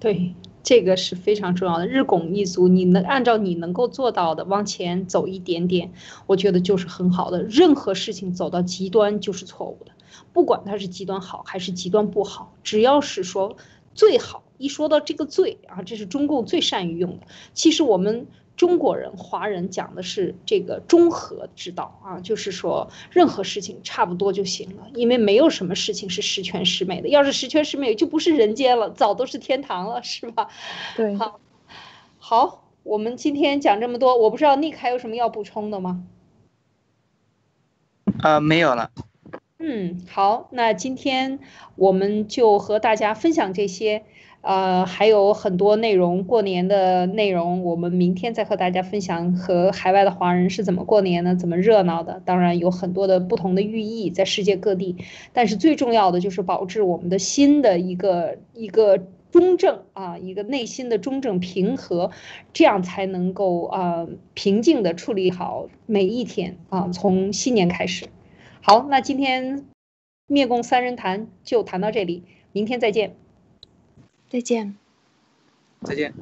[0.00, 5.92] 对，这个是非常重要的，日拱一卒，你能按照你能够做到的往前走一点点，
[6.26, 7.42] 我觉得就是很好的。
[7.42, 9.90] 任何事情走到极端就是错误的。
[10.32, 13.56] 不管它是极端好还是极端不好，只要是说
[13.94, 17.26] 最好，一说到这个最啊，这是中共最善于用的。
[17.54, 27.08] 其实我们中国人、华人讲的是这个中和之道啊，就是说任何事情差不多就行了，因为没有什么事情是十全十美的。
[27.08, 30.48] 要是十全十美，就不是人间了，早都是天堂了，是吧？
[30.96, 31.38] 对，好，
[32.18, 36.04] 好，我们今天讲这么多，我不知道 Nick 还有什么要补充的吗？
[38.22, 38.90] 啊，没有了。
[39.60, 41.40] 嗯，好，那今天
[41.74, 44.04] 我们就和大家分享这些，
[44.40, 51.34] 呃，还有很多内容，过年的内容，我们明天再和大家分享和海外的华人是怎么过年呢？
[51.34, 52.22] 怎么热闹的？
[52.24, 54.94] 当然有很多的不同的寓意在世界各地，
[55.32, 58.96] 但是最重要的就是保持我们的心的一个一个
[59.32, 62.12] 中正啊，一个内心的中正平和，
[62.52, 68.06] 这样才能够啊平静的处理好每一天啊，从新年开始。
[68.68, 69.64] 好，那今天
[70.26, 73.16] 灭共三人谈就谈到这里，明天再见。
[74.28, 74.76] 再见。
[75.80, 76.12] 再见。